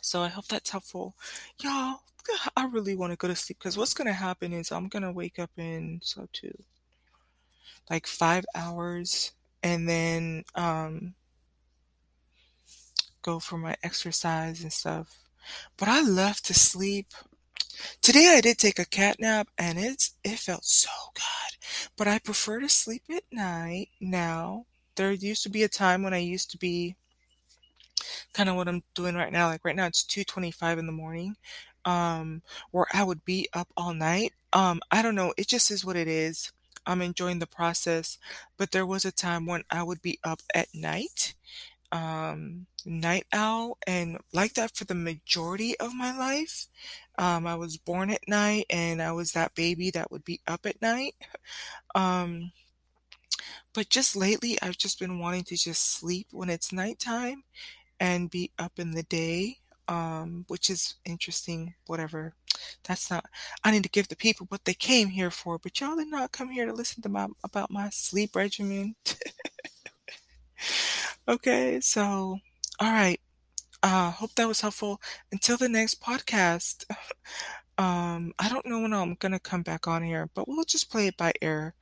So 0.03 0.23
I 0.23 0.29
hope 0.29 0.47
that's 0.49 0.71
helpful. 0.71 1.15
Y'all, 1.61 2.01
I 2.57 2.67
really 2.67 2.95
want 2.95 3.13
to 3.13 3.17
go 3.17 3.29
to 3.29 3.35
sleep 3.35 3.59
because 3.59 3.79
what's 3.79 3.95
gonna 3.95 4.13
happen 4.13 4.53
is 4.53 4.71
I'm 4.71 4.89
gonna 4.89 5.13
wake 5.13 5.39
up 5.39 5.51
in 5.57 6.01
so 6.03 6.29
two, 6.33 6.57
like 7.91 8.07
five 8.07 8.45
hours, 8.55 9.33
and 9.63 9.89
then 9.89 10.45
um 10.55 11.15
go 13.23 13.39
for 13.39 13.59
my 13.59 13.77
exercise 13.83 14.63
and 14.63 14.73
stuff. 14.73 15.25
But 15.77 15.89
I 15.89 16.03
love 16.03 16.41
to 16.43 16.55
sleep. 16.55 17.09
Today 18.03 18.35
I 18.37 18.41
did 18.41 18.59
take 18.59 18.79
a 18.79 18.85
cat 18.85 19.17
nap 19.21 19.49
and 19.57 19.79
it's 19.79 20.15
it 20.25 20.39
felt 20.39 20.65
so 20.65 20.91
good. 21.15 21.91
But 21.97 22.09
I 22.09 22.19
prefer 22.19 22.61
to 22.61 22.69
sleep 22.69 23.05
at 23.11 23.25
night 23.33 23.89
now. 24.01 24.67
There 24.97 25.13
used 25.13 25.45
to 25.45 25.51
be 25.51 25.63
a 25.63 25.69
time 25.69 26.03
when 26.03 26.13
I 26.13 26.19
used 26.19 26.51
to 26.51 26.59
be 26.59 26.97
kind 28.39 28.49
of 28.51 28.57
what 28.57 28.69
I'm 28.69 28.83
doing 28.95 29.17
right 29.17 29.33
now. 29.33 29.49
Like 29.49 29.65
right 29.65 29.77
now 29.77 29.87
it's 29.87 30.05
2:25 30.05 30.79
in 30.79 30.87
the 30.87 30.93
morning. 30.93 31.37
Um 31.85 32.43
where 32.73 32.87
I 32.93 33.05
would 33.05 33.25
be 33.25 33.49
up 33.55 33.69
all 33.77 33.95
night. 33.95 34.33
Um 34.53 34.81
I 34.91 35.03
don't 35.03 35.15
know, 35.17 35.35
it 35.39 35.49
just 35.49 35.71
is 35.71 35.85
what 35.85 35.97
it 35.97 36.09
is. 36.09 36.53
I'm 36.87 37.03
enjoying 37.03 37.41
the 37.41 37.47
process, 37.47 38.19
but 38.59 38.71
there 38.73 38.87
was 38.87 39.05
a 39.05 39.13
time 39.13 39.47
when 39.47 39.63
I 39.71 39.83
would 39.83 40.03
be 40.03 40.19
up 40.25 40.41
at 40.55 40.69
night 40.75 41.35
um, 41.93 42.67
night 42.85 43.27
owl 43.33 43.79
and 43.87 44.19
like 44.33 44.55
that 44.55 44.77
for 44.77 44.85
the 44.85 44.95
majority 44.95 45.79
of 45.81 45.95
my 45.95 46.17
life. 46.17 46.67
Um, 47.19 47.47
I 47.47 47.55
was 47.57 47.77
born 47.79 48.11
at 48.11 48.29
night 48.29 48.67
and 48.71 49.03
I 49.03 49.13
was 49.13 49.33
that 49.33 49.55
baby 49.55 49.91
that 49.93 50.11
would 50.11 50.25
be 50.25 50.41
up 50.47 50.67
at 50.67 50.81
night. 50.83 51.15
Um, 51.95 52.53
but 53.75 53.89
just 53.91 54.17
lately, 54.17 54.59
I've 54.63 54.79
just 54.79 54.99
been 54.99 55.19
wanting 55.19 55.45
to 55.45 55.57
just 55.57 55.83
sleep 55.93 56.29
when 56.33 56.51
it's 56.51 56.73
nighttime 56.73 57.45
and 58.01 58.31
be 58.31 58.53
up 58.59 58.79
in 58.79 58.93
the 58.93 59.03
day, 59.05 59.59
um, 59.89 60.45
which 60.49 60.71
is 60.71 60.97
interesting. 61.05 61.75
Whatever. 61.87 62.35
That's 62.85 63.11
not. 63.11 63.27
I 63.65 63.71
need 63.71 63.85
to 63.85 63.89
give 63.91 64.09
the 64.09 64.17
people 64.17 64.47
what 64.49 64.65
they 64.65 64.75
came 64.75 65.09
here 65.09 65.31
for, 65.31 65.59
but 65.59 65.81
y'all 65.81 65.97
did 65.97 66.09
not 66.09 66.33
come 66.33 66.51
here 66.51 66.67
to 66.67 66.73
listen 66.73 67.03
to 67.03 67.09
my 67.09 67.29
about 67.45 67.71
my 67.71 67.89
sleep 67.91 68.37
regimen. 68.37 68.97
Okay, 71.29 71.81
so 71.81 72.39
all 72.81 72.93
right. 72.93 73.21
Uh 73.83 74.11
hope 74.13 74.35
that 74.37 74.49
was 74.49 74.61
helpful. 74.63 75.01
Until 75.33 75.57
the 75.57 75.69
next 75.69 76.03
podcast. 76.03 76.85
Um, 77.79 78.33
I 78.39 78.49
don't 78.49 78.67
know 78.67 78.81
when 78.81 78.93
I'm 78.95 79.15
gonna 79.15 79.41
come 79.41 79.63
back 79.63 79.89
on 79.89 80.03
here, 80.03 80.29
but 80.35 80.49
we'll 80.49 80.65
just 80.65 80.91
play 80.91 81.09
it 81.09 81.17
by 81.17 81.33
ear. 81.43 81.75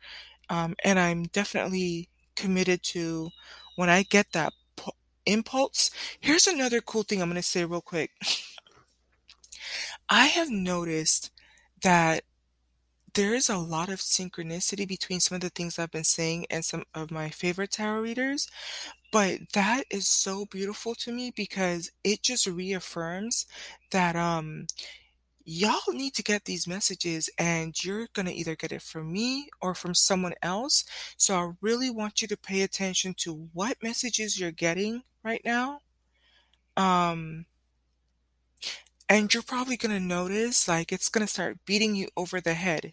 Um, 0.50 0.74
and 0.84 0.98
I'm 0.98 1.24
definitely 1.24 2.10
committed 2.36 2.82
to 2.94 3.30
when 3.76 3.90
I 3.90 4.04
get 4.04 4.32
that 4.32 4.52
impulse. 5.26 5.90
Here's 6.20 6.46
another 6.46 6.80
cool 6.80 7.02
thing 7.02 7.20
I'm 7.22 7.28
gonna 7.28 7.42
say 7.42 7.64
real 7.64 7.80
quick. 7.80 8.10
I 10.08 10.26
have 10.26 10.50
noticed 10.50 11.30
that 11.82 12.24
there 13.14 13.34
is 13.34 13.48
a 13.48 13.56
lot 13.56 13.88
of 13.88 14.00
synchronicity 14.00 14.86
between 14.86 15.20
some 15.20 15.36
of 15.36 15.40
the 15.40 15.48
things 15.48 15.78
I've 15.78 15.90
been 15.90 16.04
saying 16.04 16.46
and 16.50 16.64
some 16.64 16.84
of 16.94 17.10
my 17.10 17.30
favorite 17.30 17.72
tarot 17.72 18.02
readers, 18.02 18.48
but 19.12 19.40
that 19.54 19.84
is 19.90 20.06
so 20.08 20.44
beautiful 20.46 20.94
to 20.96 21.12
me 21.12 21.32
because 21.34 21.90
it 22.04 22.22
just 22.22 22.46
reaffirms 22.46 23.46
that, 23.90 24.16
um, 24.16 24.66
y'all 25.48 25.92
need 25.92 26.12
to 26.12 26.24
get 26.24 26.44
these 26.44 26.66
messages 26.66 27.30
and 27.38 27.82
you're 27.84 28.08
gonna 28.12 28.32
either 28.32 28.56
get 28.56 28.72
it 28.72 28.82
from 28.82 29.12
me 29.12 29.48
or 29.62 29.74
from 29.76 29.94
someone 29.94 30.34
else. 30.42 30.84
So 31.16 31.36
I 31.36 31.52
really 31.60 31.88
want 31.88 32.20
you 32.20 32.26
to 32.28 32.36
pay 32.36 32.62
attention 32.62 33.14
to 33.18 33.48
what 33.52 33.82
messages 33.82 34.38
you're 34.40 34.50
getting 34.50 35.02
right 35.22 35.40
now. 35.44 35.82
Um, 36.76 37.46
and 39.08 39.32
you're 39.32 39.42
probably 39.44 39.76
gonna 39.76 40.00
notice 40.00 40.66
like 40.66 40.92
it's 40.92 41.08
gonna 41.08 41.28
start 41.28 41.64
beating 41.64 41.94
you 41.94 42.08
over 42.16 42.40
the 42.40 42.54
head, 42.54 42.92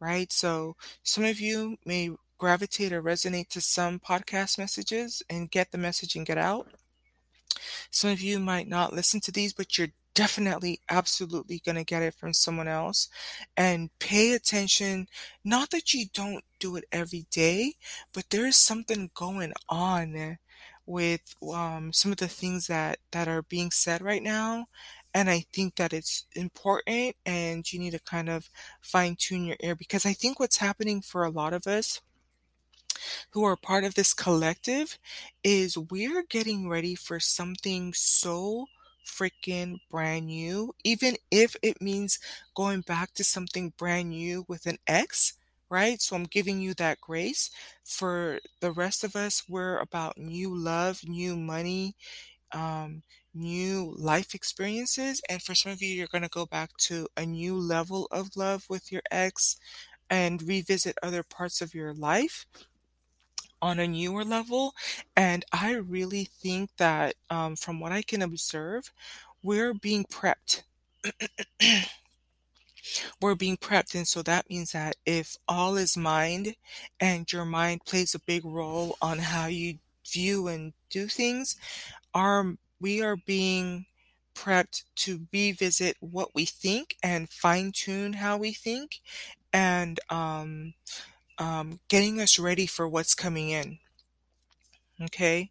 right? 0.00 0.32
So 0.32 0.76
some 1.04 1.24
of 1.24 1.40
you 1.40 1.76
may 1.86 2.10
gravitate 2.38 2.92
or 2.92 3.02
resonate 3.02 3.48
to 3.50 3.60
some 3.60 4.00
podcast 4.00 4.58
messages 4.58 5.22
and 5.30 5.50
get 5.50 5.70
the 5.70 5.78
message 5.78 6.16
and 6.16 6.26
get 6.26 6.38
out. 6.38 6.72
Some 7.92 8.10
of 8.10 8.20
you 8.20 8.40
might 8.40 8.66
not 8.66 8.92
listen 8.92 9.20
to 9.20 9.32
these, 9.32 9.52
but 9.52 9.78
you're 9.78 9.88
definitely, 10.14 10.80
absolutely 10.90 11.60
going 11.64 11.76
to 11.76 11.84
get 11.84 12.02
it 12.02 12.14
from 12.14 12.32
someone 12.32 12.68
else. 12.68 13.08
And 13.56 13.90
pay 13.98 14.32
attention. 14.32 15.08
Not 15.44 15.70
that 15.70 15.92
you 15.94 16.06
don't 16.12 16.44
do 16.60 16.76
it 16.76 16.84
every 16.92 17.26
day, 17.30 17.74
but 18.12 18.30
there 18.30 18.46
is 18.46 18.56
something 18.56 19.10
going 19.14 19.52
on 19.68 20.38
with 20.86 21.34
um, 21.52 21.92
some 21.92 22.12
of 22.12 22.18
the 22.18 22.28
things 22.28 22.66
that 22.66 22.98
that 23.12 23.28
are 23.28 23.42
being 23.42 23.70
said 23.70 24.02
right 24.02 24.22
now. 24.22 24.66
And 25.14 25.30
I 25.30 25.44
think 25.52 25.76
that 25.76 25.92
it's 25.92 26.26
important, 26.34 27.16
and 27.24 27.70
you 27.72 27.78
need 27.78 27.92
to 27.92 28.00
kind 28.00 28.28
of 28.28 28.50
fine 28.80 29.16
tune 29.16 29.44
your 29.44 29.56
ear 29.60 29.74
because 29.76 30.04
I 30.06 30.12
think 30.12 30.40
what's 30.40 30.56
happening 30.58 31.00
for 31.02 31.24
a 31.24 31.30
lot 31.30 31.54
of 31.54 31.66
us 31.66 32.00
who 33.30 33.44
are 33.44 33.56
part 33.56 33.84
of 33.84 33.94
this 33.94 34.14
collective 34.14 34.98
is 35.42 35.76
we're 35.76 36.22
getting 36.22 36.68
ready 36.68 36.94
for 36.94 37.20
something 37.20 37.92
so 37.94 38.66
freaking 39.04 39.78
brand 39.90 40.26
new, 40.26 40.74
even 40.84 41.16
if 41.30 41.56
it 41.62 41.80
means 41.80 42.18
going 42.54 42.80
back 42.82 43.14
to 43.14 43.24
something 43.24 43.72
brand 43.76 44.10
new 44.10 44.44
with 44.48 44.66
an 44.66 44.78
ex, 44.86 45.34
right? 45.70 46.00
So 46.00 46.16
I'm 46.16 46.24
giving 46.24 46.60
you 46.60 46.74
that 46.74 47.00
grace. 47.00 47.50
For 47.84 48.40
the 48.60 48.72
rest 48.72 49.04
of 49.04 49.16
us, 49.16 49.44
we're 49.48 49.78
about 49.78 50.18
new 50.18 50.54
love, 50.54 51.00
new 51.06 51.36
money, 51.36 51.96
um, 52.52 53.02
new 53.34 53.94
life 53.98 54.34
experiences. 54.34 55.20
And 55.28 55.42
for 55.42 55.54
some 55.54 55.72
of 55.72 55.82
you, 55.82 55.88
you're 55.88 56.06
going 56.06 56.22
to 56.22 56.28
go 56.28 56.46
back 56.46 56.70
to 56.88 57.08
a 57.16 57.26
new 57.26 57.56
level 57.56 58.06
of 58.10 58.36
love 58.36 58.64
with 58.68 58.92
your 58.92 59.02
ex 59.10 59.56
and 60.10 60.42
revisit 60.42 60.96
other 61.02 61.22
parts 61.22 61.60
of 61.60 61.74
your 61.74 61.94
life 61.94 62.46
on 63.64 63.78
a 63.78 63.88
newer 63.88 64.24
level. 64.24 64.74
And 65.16 65.42
I 65.50 65.72
really 65.72 66.24
think 66.24 66.70
that, 66.76 67.14
um, 67.30 67.56
from 67.56 67.80
what 67.80 67.92
I 67.92 68.02
can 68.02 68.20
observe, 68.20 68.92
we're 69.42 69.72
being 69.72 70.04
prepped. 70.04 70.62
we're 73.20 73.34
being 73.34 73.56
prepped. 73.56 73.94
And 73.94 74.06
so 74.06 74.20
that 74.22 74.50
means 74.50 74.72
that 74.72 74.96
if 75.06 75.38
all 75.48 75.76
is 75.76 75.96
mind 75.96 76.56
and 77.00 77.30
your 77.32 77.46
mind 77.46 77.86
plays 77.86 78.14
a 78.14 78.20
big 78.20 78.44
role 78.44 78.98
on 79.00 79.18
how 79.18 79.46
you 79.46 79.78
view 80.06 80.46
and 80.46 80.74
do 80.90 81.06
things, 81.06 81.56
our 82.12 82.56
we 82.80 83.02
are 83.02 83.16
being 83.16 83.86
prepped 84.34 84.82
to 84.96 85.26
revisit 85.32 85.96
what 86.00 86.34
we 86.34 86.44
think 86.44 86.96
and 87.02 87.30
fine 87.30 87.72
tune 87.72 88.14
how 88.14 88.36
we 88.36 88.52
think 88.52 89.00
and 89.52 90.00
um, 90.10 90.74
um, 91.38 91.80
getting 91.88 92.20
us 92.20 92.38
ready 92.38 92.66
for 92.66 92.88
what's 92.88 93.14
coming 93.14 93.50
in. 93.50 93.78
Okay? 95.02 95.50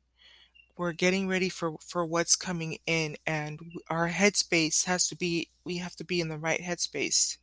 We're 0.77 0.93
getting 0.93 1.27
ready 1.27 1.49
for, 1.49 1.75
for 1.85 2.05
what's 2.05 2.35
coming 2.35 2.77
in, 2.87 3.17
and 3.27 3.59
our 3.89 4.09
headspace 4.09 4.85
has 4.85 5.07
to 5.09 5.15
be, 5.15 5.49
we 5.63 5.77
have 5.77 5.95
to 5.97 6.03
be 6.03 6.19
in 6.19 6.29
the 6.29 6.37
right 6.37 6.61
headspace. 6.61 7.37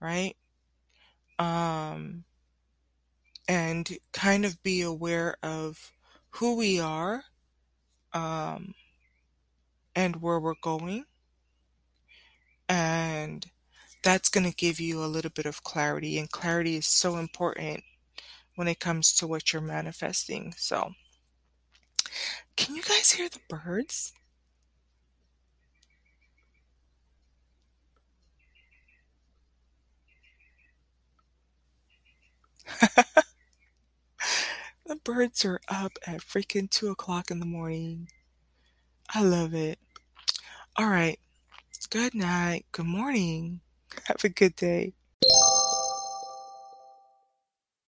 Right? 0.00 0.36
Um, 1.38 2.24
and 3.48 3.98
kind 4.12 4.44
of 4.44 4.62
be 4.62 4.82
aware 4.82 5.36
of 5.42 5.92
who 6.30 6.56
we 6.56 6.80
are 6.80 7.24
um, 8.12 8.74
and 9.94 10.16
where 10.16 10.40
we're 10.40 10.54
going. 10.62 11.04
And 12.68 13.44
that's 14.02 14.28
going 14.28 14.48
to 14.48 14.54
give 14.56 14.80
you 14.80 15.02
a 15.04 15.06
little 15.06 15.30
bit 15.30 15.46
of 15.46 15.62
clarity. 15.64 16.18
And 16.18 16.30
clarity 16.30 16.76
is 16.76 16.86
so 16.86 17.16
important 17.16 17.82
when 18.56 18.68
it 18.68 18.80
comes 18.80 19.12
to 19.14 19.26
what 19.26 19.52
you're 19.52 19.62
manifesting. 19.62 20.54
So, 20.56 20.92
can 22.56 22.76
you 22.76 22.82
guys 22.82 23.12
hear 23.12 23.28
the 23.28 23.40
birds? 23.48 24.12
the 34.86 34.96
birds 35.04 35.44
are 35.44 35.60
up 35.68 35.92
at 36.06 36.20
freaking 36.20 36.68
two 36.70 36.88
o'clock 36.88 37.30
in 37.30 37.40
the 37.40 37.46
morning. 37.46 38.08
I 39.14 39.22
love 39.22 39.54
it. 39.54 39.78
All 40.76 40.88
right. 40.88 41.18
Good 41.90 42.14
night. 42.14 42.66
Good 42.72 42.86
morning. 42.86 43.60
Have 44.04 44.24
a 44.24 44.28
good 44.28 44.56
day. 44.56 44.92